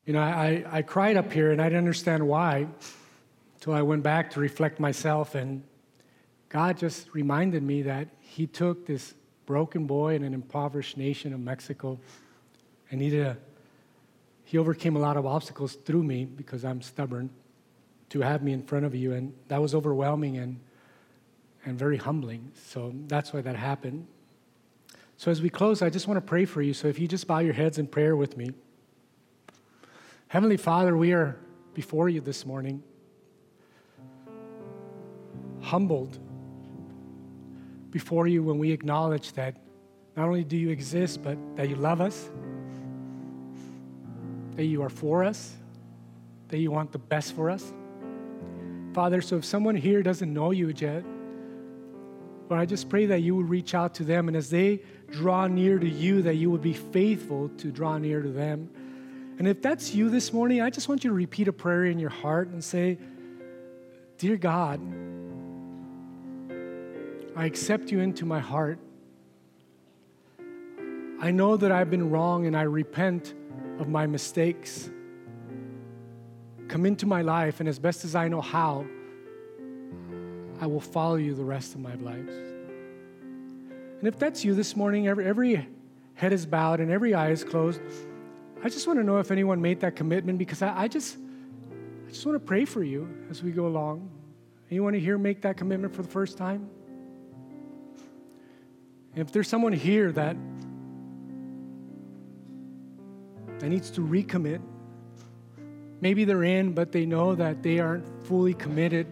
You 0.06 0.12
know, 0.12 0.20
I, 0.20 0.64
I 0.70 0.82
cried 0.82 1.16
up 1.16 1.32
here 1.32 1.50
and 1.50 1.60
I 1.60 1.64
didn't 1.64 1.78
understand 1.78 2.26
why 2.26 2.68
until 3.56 3.72
I 3.72 3.82
went 3.82 4.04
back 4.04 4.30
to 4.30 4.40
reflect 4.40 4.78
myself. 4.78 5.34
And 5.34 5.64
God 6.48 6.78
just 6.78 7.12
reminded 7.12 7.64
me 7.64 7.82
that 7.82 8.06
He 8.20 8.46
took 8.46 8.86
this 8.86 9.14
broken 9.46 9.84
boy 9.86 10.14
in 10.14 10.22
an 10.22 10.32
impoverished 10.32 10.96
nation 10.96 11.32
of 11.32 11.40
Mexico 11.40 11.98
and 12.92 13.02
He, 13.02 13.10
did 13.10 13.26
a, 13.26 13.36
he 14.44 14.58
overcame 14.58 14.94
a 14.94 15.00
lot 15.00 15.16
of 15.16 15.26
obstacles 15.26 15.74
through 15.74 16.04
me 16.04 16.24
because 16.24 16.64
I'm 16.64 16.82
stubborn 16.82 17.28
to 18.10 18.20
have 18.20 18.44
me 18.44 18.52
in 18.52 18.62
front 18.62 18.86
of 18.86 18.94
you. 18.94 19.12
And 19.12 19.34
that 19.48 19.60
was 19.60 19.74
overwhelming 19.74 20.38
and, 20.38 20.60
and 21.64 21.76
very 21.76 21.96
humbling. 21.96 22.52
So 22.54 22.92
that's 23.08 23.32
why 23.32 23.40
that 23.40 23.56
happened. 23.56 24.06
So 25.16 25.32
as 25.32 25.42
we 25.42 25.50
close, 25.50 25.82
I 25.82 25.90
just 25.90 26.06
want 26.06 26.18
to 26.18 26.20
pray 26.20 26.44
for 26.44 26.62
you. 26.62 26.74
So 26.74 26.86
if 26.86 27.00
you 27.00 27.08
just 27.08 27.26
bow 27.26 27.40
your 27.40 27.54
heads 27.54 27.78
in 27.78 27.88
prayer 27.88 28.14
with 28.14 28.36
me. 28.36 28.52
Heavenly 30.28 30.56
Father, 30.56 30.96
we 30.96 31.12
are 31.12 31.36
before 31.72 32.08
you 32.08 32.20
this 32.20 32.44
morning, 32.44 32.82
humbled 35.60 36.18
before 37.90 38.26
you 38.26 38.42
when 38.42 38.58
we 38.58 38.72
acknowledge 38.72 39.32
that 39.34 39.56
not 40.16 40.26
only 40.26 40.42
do 40.42 40.56
you 40.56 40.70
exist, 40.70 41.22
but 41.22 41.38
that 41.56 41.68
you 41.68 41.76
love 41.76 42.00
us, 42.00 42.28
that 44.56 44.64
you 44.64 44.82
are 44.82 44.88
for 44.88 45.22
us, 45.22 45.54
that 46.48 46.58
you 46.58 46.72
want 46.72 46.90
the 46.90 46.98
best 46.98 47.36
for 47.36 47.48
us. 47.48 47.72
Father, 48.94 49.20
so 49.20 49.36
if 49.36 49.44
someone 49.44 49.76
here 49.76 50.02
doesn't 50.02 50.32
know 50.32 50.50
you 50.50 50.72
yet, 50.76 51.04
Lord, 52.48 52.60
I 52.60 52.66
just 52.66 52.88
pray 52.88 53.06
that 53.06 53.20
you 53.20 53.36
would 53.36 53.48
reach 53.48 53.76
out 53.76 53.94
to 53.94 54.04
them, 54.04 54.26
and 54.26 54.36
as 54.36 54.50
they 54.50 54.80
draw 55.08 55.46
near 55.46 55.78
to 55.78 55.88
you, 55.88 56.22
that 56.22 56.34
you 56.34 56.50
would 56.50 56.62
be 56.62 56.72
faithful 56.72 57.48
to 57.58 57.70
draw 57.70 57.96
near 57.98 58.22
to 58.22 58.28
them. 58.28 58.70
And 59.38 59.46
if 59.46 59.60
that's 59.60 59.94
you 59.94 60.08
this 60.08 60.32
morning, 60.32 60.62
I 60.62 60.70
just 60.70 60.88
want 60.88 61.04
you 61.04 61.10
to 61.10 61.14
repeat 61.14 61.46
a 61.46 61.52
prayer 61.52 61.84
in 61.84 61.98
your 61.98 62.10
heart 62.10 62.48
and 62.48 62.64
say, 62.64 62.98
Dear 64.18 64.38
God, 64.38 64.80
I 67.36 67.44
accept 67.44 67.92
you 67.92 68.00
into 68.00 68.24
my 68.24 68.40
heart. 68.40 68.78
I 71.20 71.30
know 71.30 71.58
that 71.58 71.70
I've 71.70 71.90
been 71.90 72.08
wrong 72.08 72.46
and 72.46 72.56
I 72.56 72.62
repent 72.62 73.34
of 73.78 73.88
my 73.88 74.06
mistakes. 74.06 74.90
Come 76.68 76.86
into 76.86 77.04
my 77.04 77.20
life, 77.20 77.60
and 77.60 77.68
as 77.68 77.78
best 77.78 78.04
as 78.04 78.14
I 78.14 78.28
know 78.28 78.40
how, 78.40 78.86
I 80.60 80.66
will 80.66 80.80
follow 80.80 81.16
you 81.16 81.34
the 81.34 81.44
rest 81.44 81.74
of 81.74 81.80
my 81.80 81.94
life. 81.96 82.28
And 83.98 84.08
if 84.08 84.18
that's 84.18 84.44
you 84.44 84.54
this 84.54 84.74
morning, 84.74 85.08
every, 85.08 85.26
every 85.26 85.68
head 86.14 86.32
is 86.32 86.46
bowed 86.46 86.80
and 86.80 86.90
every 86.90 87.12
eye 87.14 87.30
is 87.30 87.44
closed. 87.44 87.80
I 88.62 88.68
just 88.68 88.86
want 88.86 88.98
to 88.98 89.04
know 89.04 89.18
if 89.18 89.30
anyone 89.30 89.60
made 89.60 89.80
that 89.80 89.96
commitment 89.96 90.38
because 90.38 90.62
I, 90.62 90.82
I 90.82 90.88
just 90.88 91.16
I 92.06 92.10
just 92.10 92.24
want 92.24 92.36
to 92.36 92.44
pray 92.44 92.64
for 92.64 92.82
you 92.82 93.08
as 93.30 93.42
we 93.42 93.50
go 93.50 93.66
along. 93.66 94.10
Anyone 94.70 94.94
here 94.94 95.18
make 95.18 95.42
that 95.42 95.56
commitment 95.56 95.94
for 95.94 96.02
the 96.02 96.08
first 96.08 96.38
time? 96.38 96.68
If 99.14 99.32
there's 99.32 99.48
someone 99.48 99.72
here 99.72 100.12
that 100.12 100.36
that 103.58 103.68
needs 103.68 103.90
to 103.92 104.00
recommit, 104.00 104.60
maybe 106.00 106.24
they're 106.24 106.44
in, 106.44 106.72
but 106.72 106.92
they 106.92 107.06
know 107.06 107.34
that 107.34 107.62
they 107.62 107.78
aren't 107.78 108.24
fully 108.24 108.52
committed 108.54 109.06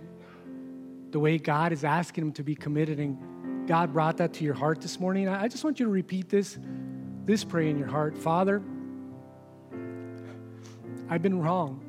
the 1.11 1.19
way 1.19 1.39
God 1.39 1.73
is 1.73 1.85
asking 1.85 2.25
them 2.25 2.33
to 2.35 2.43
be 2.43 2.55
committed, 2.55 2.99
and 2.99 3.67
God 3.69 3.93
brought 3.93 4.17
that 4.19 4.35
to 4.35 4.45
your 4.45 4.55
heart 4.55 4.81
this 4.81 4.99
morning. 4.99 5.29
I 5.29 5.49
just 5.49 5.65
want 5.65 5.79
you 5.79 5.87
to 5.87 5.93
repeat 5.93 6.29
this, 6.29 6.59
this 7.25 7.45
prayer 7.45 7.69
in 7.69 7.79
your 7.79 7.89
heart. 7.89 8.19
Father, 8.19 8.61
I've 11.09 11.23
been 11.23 11.41
wrong. 11.41 11.81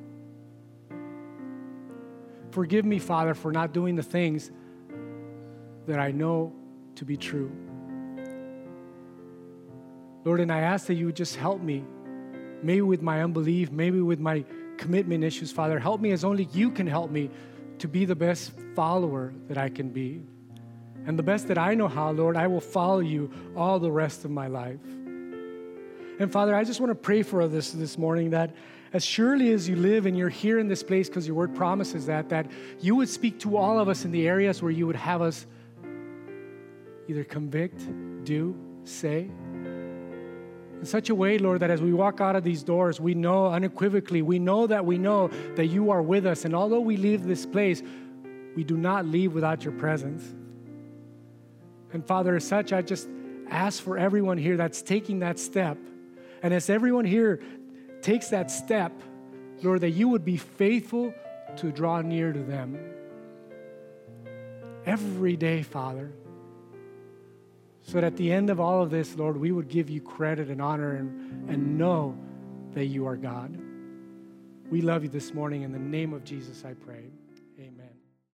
Forgive 2.51 2.85
me, 2.85 2.99
Father, 2.99 3.33
for 3.33 3.51
not 3.51 3.73
doing 3.73 3.95
the 3.95 4.03
things 4.03 4.51
that 5.87 5.99
I 5.99 6.11
know 6.11 6.53
to 6.95 7.05
be 7.05 7.17
true. 7.17 7.51
Lord, 10.23 10.39
and 10.39 10.51
I 10.51 10.61
ask 10.61 10.87
that 10.87 10.95
you 10.95 11.05
would 11.05 11.15
just 11.15 11.35
help 11.35 11.61
me, 11.61 11.83
maybe 12.63 12.81
with 12.81 13.01
my 13.01 13.23
unbelief, 13.23 13.71
maybe 13.71 14.01
with 14.01 14.19
my 14.19 14.43
commitment 14.77 15.23
issues, 15.23 15.51
Father. 15.51 15.79
Help 15.79 16.01
me 16.01 16.11
as 16.11 16.23
only 16.23 16.47
you 16.53 16.71
can 16.71 16.87
help 16.87 17.11
me 17.11 17.29
to 17.79 17.87
be 17.87 18.05
the 18.05 18.15
best 18.15 18.51
follower 18.73 19.33
that 19.47 19.57
I 19.57 19.69
can 19.69 19.89
be. 19.89 20.21
And 21.05 21.19
the 21.19 21.23
best 21.23 21.47
that 21.49 21.57
I 21.57 21.75
know 21.75 21.87
how, 21.87 22.11
Lord, 22.11 22.35
I 22.35 22.47
will 22.47 22.61
follow 22.61 22.99
you 22.99 23.31
all 23.55 23.79
the 23.79 23.91
rest 23.91 24.25
of 24.25 24.31
my 24.31 24.47
life. 24.47 24.79
And 26.17 26.31
Father, 26.31 26.55
I 26.55 26.63
just 26.63 26.79
want 26.79 26.89
to 26.89 26.95
pray 26.95 27.21
for 27.21 27.47
this 27.47 27.71
this 27.71 27.97
morning 27.97 28.31
that 28.31 28.55
as 28.95 29.03
surely 29.03 29.51
as 29.51 29.67
you 29.67 29.75
live 29.75 30.05
and 30.05 30.17
you're 30.17 30.29
here 30.29 30.57
in 30.57 30.69
this 30.69 30.81
place 30.81 31.09
because 31.09 31.27
your 31.27 31.35
word 31.35 31.53
promises 31.53 32.05
that, 32.05 32.29
that 32.29 32.49
you 32.79 32.95
would 32.95 33.09
speak 33.09 33.37
to 33.37 33.57
all 33.57 33.77
of 33.77 33.89
us 33.89 34.05
in 34.05 34.11
the 34.13 34.25
areas 34.25 34.61
where 34.61 34.71
you 34.71 34.87
would 34.87 34.95
have 34.95 35.21
us 35.21 35.45
either 37.09 37.25
convict, 37.25 37.85
do, 38.23 38.55
say. 38.85 39.29
In 40.79 40.85
such 40.85 41.09
a 41.09 41.15
way, 41.15 41.37
Lord, 41.37 41.59
that 41.59 41.69
as 41.69 41.81
we 41.81 41.91
walk 41.91 42.21
out 42.21 42.37
of 42.37 42.45
these 42.45 42.63
doors, 42.63 43.01
we 43.01 43.13
know 43.13 43.47
unequivocally, 43.47 44.21
we 44.21 44.39
know 44.39 44.65
that 44.65 44.85
we 44.85 44.97
know 44.97 45.27
that 45.55 45.65
you 45.65 45.91
are 45.91 46.01
with 46.01 46.25
us. 46.25 46.45
And 46.45 46.55
although 46.55 46.79
we 46.79 46.95
leave 46.95 47.25
this 47.25 47.45
place, 47.45 47.83
we 48.55 48.63
do 48.63 48.77
not 48.77 49.05
leave 49.05 49.33
without 49.33 49.65
your 49.65 49.73
presence. 49.73 50.23
And 51.91 52.07
Father, 52.07 52.37
as 52.37 52.47
such, 52.47 52.71
I 52.71 52.81
just 52.81 53.09
ask 53.49 53.83
for 53.83 53.97
everyone 53.97 54.37
here 54.37 54.55
that's 54.55 54.81
taking 54.81 55.19
that 55.19 55.37
step. 55.37 55.77
And 56.41 56.53
as 56.53 56.69
everyone 56.69 57.03
here 57.03 57.41
takes 58.05 58.27
that 58.29 58.51
step, 58.51 58.91
Lord, 59.63 59.81
that 59.81 59.89
you 59.89 60.09
would 60.09 60.23
be 60.23 60.37
faithful 60.37 61.11
to 61.57 61.71
draw 61.71 62.01
near 62.01 62.31
to 62.31 62.43
them 62.43 62.77
every 64.85 65.35
day, 65.35 65.63
Father. 65.63 66.13
So 67.81 67.93
that 67.93 68.03
at 68.03 68.15
the 68.15 68.31
end 68.31 68.51
of 68.51 68.59
all 68.59 68.83
of 68.83 68.91
this, 68.91 69.15
Lord, 69.15 69.37
we 69.37 69.51
would 69.51 69.69
give 69.69 69.89
you 69.89 70.01
credit 70.01 70.49
and 70.49 70.61
honor 70.61 70.95
and, 70.95 71.49
and 71.49 71.79
know 71.79 72.15
that 72.73 72.85
you 72.85 73.07
are 73.07 73.15
God. 73.15 73.57
We 74.69 74.81
love 74.81 75.01
you 75.03 75.09
this 75.09 75.33
morning. 75.33 75.63
In 75.63 75.71
the 75.71 75.79
name 75.79 76.13
of 76.13 76.23
Jesus, 76.23 76.63
I 76.63 76.73
pray. 76.73 77.05